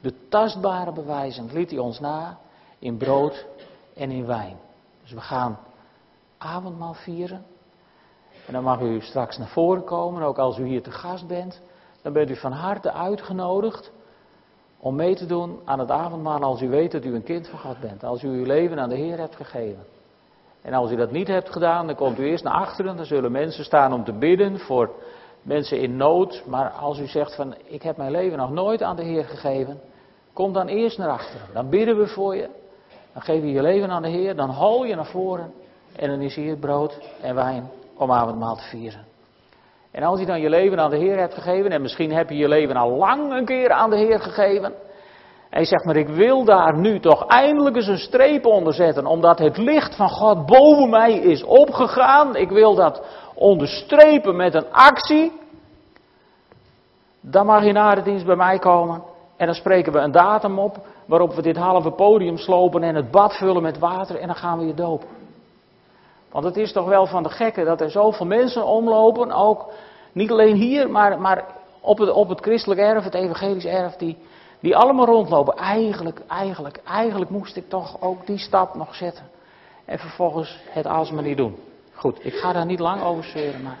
de 0.00 0.28
tastbare 0.28 0.92
bewijzen, 0.92 1.52
liet 1.52 1.70
hij 1.70 1.78
ons 1.78 2.00
na 2.00 2.38
in 2.78 2.96
brood 2.96 3.46
en 3.94 4.10
in 4.10 4.26
wijn. 4.26 4.56
Dus 5.02 5.12
we 5.12 5.20
gaan 5.20 5.58
avondmaal 6.38 6.94
vieren. 6.94 7.44
En 8.46 8.52
dan 8.52 8.62
mag 8.62 8.80
u 8.80 9.00
straks 9.00 9.38
naar 9.38 9.48
voren 9.48 9.84
komen, 9.84 10.22
ook 10.22 10.38
als 10.38 10.58
u 10.58 10.66
hier 10.66 10.82
te 10.82 10.90
gast 10.90 11.26
bent. 11.26 11.60
Dan 12.02 12.12
bent 12.12 12.30
u 12.30 12.36
van 12.36 12.52
harte 12.52 12.92
uitgenodigd 12.92 13.92
om 14.78 14.94
mee 14.94 15.14
te 15.14 15.26
doen 15.26 15.58
aan 15.64 15.78
het 15.78 15.90
avondmaal 15.90 16.42
als 16.42 16.62
u 16.62 16.68
weet 16.68 16.92
dat 16.92 17.04
u 17.04 17.14
een 17.14 17.22
kind 17.22 17.48
van 17.48 17.58
God 17.58 17.80
bent. 17.80 18.04
Als 18.04 18.22
u 18.22 18.28
uw 18.28 18.44
leven 18.44 18.78
aan 18.78 18.88
de 18.88 18.96
Heer 18.96 19.18
hebt 19.18 19.36
gegeven. 19.36 19.84
En 20.62 20.74
als 20.74 20.90
u 20.90 20.96
dat 20.96 21.10
niet 21.10 21.28
hebt 21.28 21.52
gedaan, 21.52 21.86
dan 21.86 21.96
komt 21.96 22.18
u 22.18 22.26
eerst 22.26 22.44
naar 22.44 22.54
achteren. 22.54 22.96
Dan 22.96 23.04
zullen 23.04 23.32
mensen 23.32 23.64
staan 23.64 23.92
om 23.92 24.04
te 24.04 24.12
bidden 24.12 24.58
voor 24.58 24.90
mensen 25.42 25.80
in 25.80 25.96
nood. 25.96 26.42
Maar 26.46 26.70
als 26.70 26.98
u 26.98 27.06
zegt 27.06 27.34
van 27.34 27.54
ik 27.64 27.82
heb 27.82 27.96
mijn 27.96 28.10
leven 28.10 28.38
nog 28.38 28.50
nooit 28.50 28.82
aan 28.82 28.96
de 28.96 29.04
Heer 29.04 29.24
gegeven, 29.24 29.80
kom 30.32 30.52
dan 30.52 30.66
eerst 30.66 30.98
naar 30.98 31.10
achteren. 31.10 31.46
Dan 31.52 31.68
bidden 31.68 31.98
we 31.98 32.06
voor 32.06 32.36
je. 32.36 32.48
Dan 33.18 33.26
geef 33.26 33.42
je 33.42 33.52
je 33.52 33.62
leven 33.62 33.90
aan 33.90 34.02
de 34.02 34.08
Heer. 34.08 34.36
Dan 34.36 34.50
hol 34.50 34.84
je 34.84 34.94
naar 34.94 35.06
voren. 35.06 35.52
En 35.96 36.08
dan 36.10 36.20
is 36.20 36.34
hier 36.34 36.56
brood 36.56 36.98
en 37.20 37.34
wijn 37.34 37.70
om 37.96 38.12
avondmaal 38.12 38.56
te 38.56 38.62
vieren. 38.62 39.04
En 39.90 40.02
als 40.02 40.20
je 40.20 40.26
dan 40.26 40.40
je 40.40 40.48
leven 40.48 40.80
aan 40.80 40.90
de 40.90 40.96
Heer 40.96 41.18
hebt 41.18 41.34
gegeven, 41.34 41.70
en 41.70 41.82
misschien 41.82 42.12
heb 42.12 42.30
je 42.30 42.36
je 42.36 42.48
leven 42.48 42.76
al 42.76 42.90
lang 42.90 43.32
een 43.32 43.44
keer 43.44 43.70
aan 43.70 43.90
de 43.90 43.96
Heer 43.96 44.20
gegeven, 44.20 44.72
en 45.50 45.60
je 45.60 45.66
zegt 45.66 45.84
maar, 45.84 45.96
ik 45.96 46.08
wil 46.08 46.44
daar 46.44 46.78
nu 46.78 47.00
toch 47.00 47.26
eindelijk 47.26 47.76
eens 47.76 47.86
een 47.86 47.98
streep 47.98 48.46
onder 48.46 48.74
zetten, 48.74 49.06
omdat 49.06 49.38
het 49.38 49.56
licht 49.56 49.96
van 49.96 50.08
God 50.08 50.46
boven 50.46 50.90
mij 50.90 51.12
is 51.12 51.44
opgegaan. 51.44 52.36
Ik 52.36 52.50
wil 52.50 52.74
dat 52.74 53.02
onderstrepen 53.34 54.36
met 54.36 54.54
een 54.54 54.72
actie. 54.72 55.32
Dan 57.20 57.46
mag 57.46 57.64
je 57.64 57.72
na 57.72 57.94
de 57.94 58.02
dienst 58.02 58.26
bij 58.26 58.36
mij 58.36 58.58
komen 58.58 59.02
en 59.38 59.46
dan 59.46 59.54
spreken 59.54 59.92
we 59.92 59.98
een 59.98 60.12
datum 60.12 60.58
op 60.58 60.76
waarop 61.06 61.34
we 61.34 61.42
dit 61.42 61.56
halve 61.56 61.90
podium 61.90 62.36
slopen 62.36 62.82
en 62.82 62.94
het 62.94 63.10
bad 63.10 63.36
vullen 63.36 63.62
met 63.62 63.78
water 63.78 64.16
en 64.16 64.26
dan 64.26 64.36
gaan 64.36 64.58
we 64.58 64.66
je 64.66 64.74
dopen. 64.74 65.08
Want 66.30 66.44
het 66.44 66.56
is 66.56 66.72
toch 66.72 66.88
wel 66.88 67.06
van 67.06 67.22
de 67.22 67.28
gekke 67.28 67.64
dat 67.64 67.80
er 67.80 67.90
zoveel 67.90 68.26
mensen 68.26 68.66
omlopen, 68.66 69.32
ook 69.32 69.72
niet 70.12 70.30
alleen 70.30 70.54
hier, 70.54 70.90
maar, 70.90 71.20
maar 71.20 71.44
op, 71.80 71.98
het, 71.98 72.10
op 72.10 72.28
het 72.28 72.40
christelijk 72.40 72.80
erf, 72.80 73.04
het 73.04 73.14
evangelisch 73.14 73.64
erf, 73.64 73.96
die, 73.96 74.16
die 74.60 74.76
allemaal 74.76 75.06
rondlopen. 75.06 75.56
Eigenlijk, 75.56 76.20
eigenlijk, 76.28 76.80
eigenlijk 76.84 77.30
moest 77.30 77.56
ik 77.56 77.68
toch 77.68 77.96
ook 78.00 78.26
die 78.26 78.38
stap 78.38 78.74
nog 78.74 78.94
zetten. 78.94 79.24
En 79.84 79.98
vervolgens 79.98 80.58
het 80.68 80.86
alsmaar 80.86 81.22
niet 81.22 81.36
doen. 81.36 81.56
Goed, 81.94 82.24
ik 82.24 82.34
ga 82.34 82.52
daar 82.52 82.66
niet 82.66 82.78
lang 82.80 83.02
over 83.02 83.24
zweren, 83.24 83.62
maar 83.62 83.78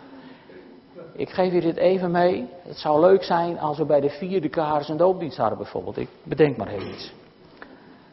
ik 1.18 1.30
geef 1.30 1.52
je 1.52 1.60
dit 1.60 1.76
even 1.76 2.10
mee. 2.10 2.48
Het 2.62 2.78
zou 2.78 3.00
leuk 3.00 3.22
zijn 3.22 3.58
als 3.58 3.78
we 3.78 3.84
bij 3.84 4.00
de 4.00 4.10
vierde 4.10 4.48
kaars 4.48 4.88
een 4.88 4.96
doopdienst 4.96 5.36
hadden 5.36 5.58
bijvoorbeeld. 5.58 5.96
Ik 5.96 6.08
bedenk 6.22 6.56
maar 6.56 6.68
even 6.68 6.88
iets. 6.88 7.12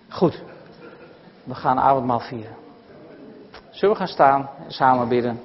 Goed, 0.10 0.42
we 1.44 1.56
gaan 1.56 1.80
avondmaal 1.80 2.20
vieren. 2.20 2.56
Zullen 3.70 3.96
we 3.96 4.02
gaan 4.02 4.14
staan 4.14 4.50
en 4.64 4.72
samen 4.72 5.08
bidden? 5.08 5.42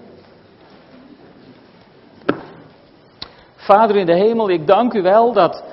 Vader 3.54 3.96
in 3.96 4.06
de 4.06 4.14
hemel, 4.14 4.50
ik 4.50 4.66
dank 4.66 4.92
u 4.92 5.02
wel 5.02 5.32
dat 5.32 5.64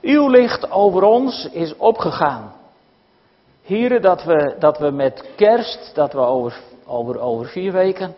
uw 0.00 0.28
licht 0.28 0.70
over 0.70 1.02
ons 1.02 1.48
is 1.52 1.76
opgegaan. 1.76 2.52
Heren, 3.62 4.02
dat 4.02 4.24
we, 4.24 4.56
dat 4.58 4.78
we 4.78 4.90
met 4.90 5.28
kerst, 5.36 5.94
dat 5.94 6.12
we 6.12 6.18
over, 6.18 6.60
over, 6.86 7.20
over 7.20 7.46
vier 7.46 7.72
weken, 7.72 8.14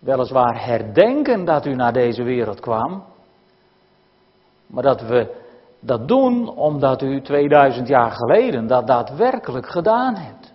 weliswaar 0.00 0.64
herdenken 0.64 1.44
dat 1.44 1.66
u 1.66 1.74
naar 1.74 1.92
deze 1.92 2.22
wereld 2.22 2.60
kwam, 2.60 3.04
maar 4.66 4.82
dat 4.82 5.00
we 5.00 5.38
dat 5.80 6.08
doen 6.08 6.48
omdat 6.48 7.02
u 7.02 7.22
2000 7.22 7.88
jaar 7.88 8.10
geleden 8.10 8.66
dat 8.66 8.86
daadwerkelijk 8.86 9.68
gedaan 9.68 10.14
hebt. 10.14 10.52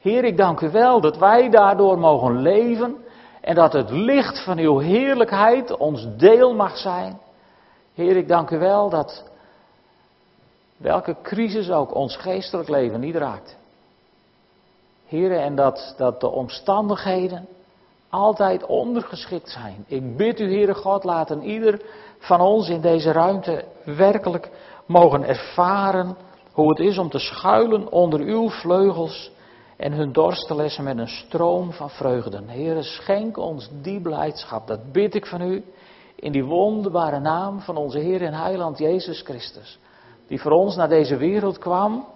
Heer, 0.00 0.24
ik 0.24 0.36
dank 0.36 0.60
u 0.60 0.70
wel 0.70 1.00
dat 1.00 1.18
wij 1.18 1.50
daardoor 1.50 1.98
mogen 1.98 2.40
leven 2.40 2.96
en 3.40 3.54
dat 3.54 3.72
het 3.72 3.90
licht 3.90 4.44
van 4.44 4.58
uw 4.58 4.78
heerlijkheid 4.78 5.76
ons 5.76 6.06
deel 6.16 6.54
mag 6.54 6.76
zijn. 6.76 7.18
Heer, 7.94 8.16
ik 8.16 8.28
dank 8.28 8.50
u 8.50 8.58
wel 8.58 8.90
dat 8.90 9.24
welke 10.76 11.16
crisis 11.22 11.70
ook 11.70 11.94
ons 11.94 12.16
geestelijk 12.16 12.68
leven 12.68 13.00
niet 13.00 13.16
raakt. 13.16 13.56
Heer, 15.06 15.32
en 15.32 15.54
dat, 15.54 15.94
dat 15.96 16.20
de 16.20 16.28
omstandigheden 16.28 17.48
altijd 18.14 18.66
ondergeschikt 18.66 19.50
zijn. 19.50 19.84
Ik 19.86 20.16
bid 20.16 20.40
u, 20.40 20.52
Heere 20.52 20.74
God, 20.74 21.04
laten 21.04 21.42
ieder 21.42 21.80
van 22.18 22.40
ons 22.40 22.68
in 22.68 22.80
deze 22.80 23.12
ruimte 23.12 23.64
werkelijk 23.84 24.50
mogen 24.86 25.24
ervaren 25.24 26.16
hoe 26.52 26.68
het 26.68 26.78
is 26.78 26.98
om 26.98 27.10
te 27.10 27.18
schuilen 27.18 27.92
onder 27.92 28.20
uw 28.20 28.50
vleugels 28.50 29.30
en 29.76 29.92
hun 29.92 30.12
dorst 30.12 30.46
te 30.46 30.54
lessen 30.54 30.84
met 30.84 30.98
een 30.98 31.08
stroom 31.08 31.72
van 31.72 31.90
vreugden. 31.90 32.48
Heere, 32.48 32.82
schenk 32.82 33.36
ons 33.36 33.70
die 33.82 34.00
blijdschap. 34.00 34.66
Dat 34.66 34.92
bid 34.92 35.14
ik 35.14 35.26
van 35.26 35.40
u 35.40 35.64
in 36.14 36.32
die 36.32 36.44
wonderbare 36.44 37.20
naam 37.20 37.60
van 37.60 37.76
onze 37.76 37.98
Heer 37.98 38.22
en 38.22 38.34
Heiland 38.34 38.78
Jezus 38.78 39.20
Christus. 39.20 39.78
Die 40.26 40.40
voor 40.40 40.52
ons 40.52 40.76
naar 40.76 40.88
deze 40.88 41.16
wereld 41.16 41.58
kwam 41.58 42.06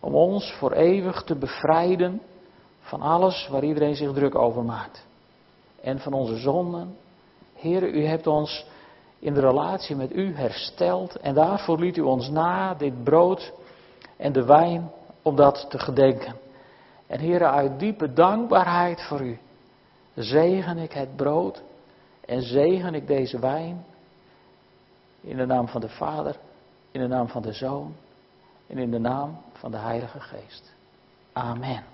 om 0.00 0.14
ons 0.14 0.52
voor 0.52 0.72
eeuwig 0.72 1.22
te 1.22 1.36
bevrijden 1.36 2.20
van 2.84 3.02
alles 3.02 3.48
waar 3.48 3.64
iedereen 3.64 3.94
zich 3.94 4.12
druk 4.12 4.34
over 4.34 4.64
maakt. 4.64 5.06
En 5.80 5.98
van 5.98 6.12
onze 6.12 6.36
zonden. 6.36 6.96
Heere, 7.54 7.90
u 7.90 8.04
hebt 8.04 8.26
ons 8.26 8.66
in 9.18 9.34
de 9.34 9.40
relatie 9.40 9.96
met 9.96 10.12
u 10.12 10.34
hersteld 10.34 11.16
en 11.16 11.34
daarvoor 11.34 11.78
liet 11.78 11.96
u 11.96 12.00
ons 12.00 12.28
na 12.28 12.74
dit 12.74 13.04
brood 13.04 13.52
en 14.16 14.32
de 14.32 14.44
wijn 14.44 14.90
om 15.22 15.36
dat 15.36 15.66
te 15.68 15.78
gedenken. 15.78 16.34
En 17.06 17.18
heren, 17.18 17.50
uit 17.50 17.78
diepe 17.78 18.12
dankbaarheid 18.12 19.02
voor 19.02 19.20
u 19.20 19.38
zegen 20.14 20.78
ik 20.78 20.92
het 20.92 21.16
brood 21.16 21.62
en 22.26 22.42
zegen 22.42 22.94
ik 22.94 23.06
deze 23.06 23.38
wijn 23.38 23.84
in 25.20 25.36
de 25.36 25.46
naam 25.46 25.68
van 25.68 25.80
de 25.80 25.88
Vader, 25.88 26.36
in 26.90 27.00
de 27.00 27.06
naam 27.06 27.28
van 27.28 27.42
de 27.42 27.52
Zoon 27.52 27.94
en 28.66 28.78
in 28.78 28.90
de 28.90 28.98
naam 28.98 29.40
van 29.52 29.70
de 29.70 29.78
Heilige 29.78 30.20
Geest. 30.20 30.74
Amen. 31.32 31.93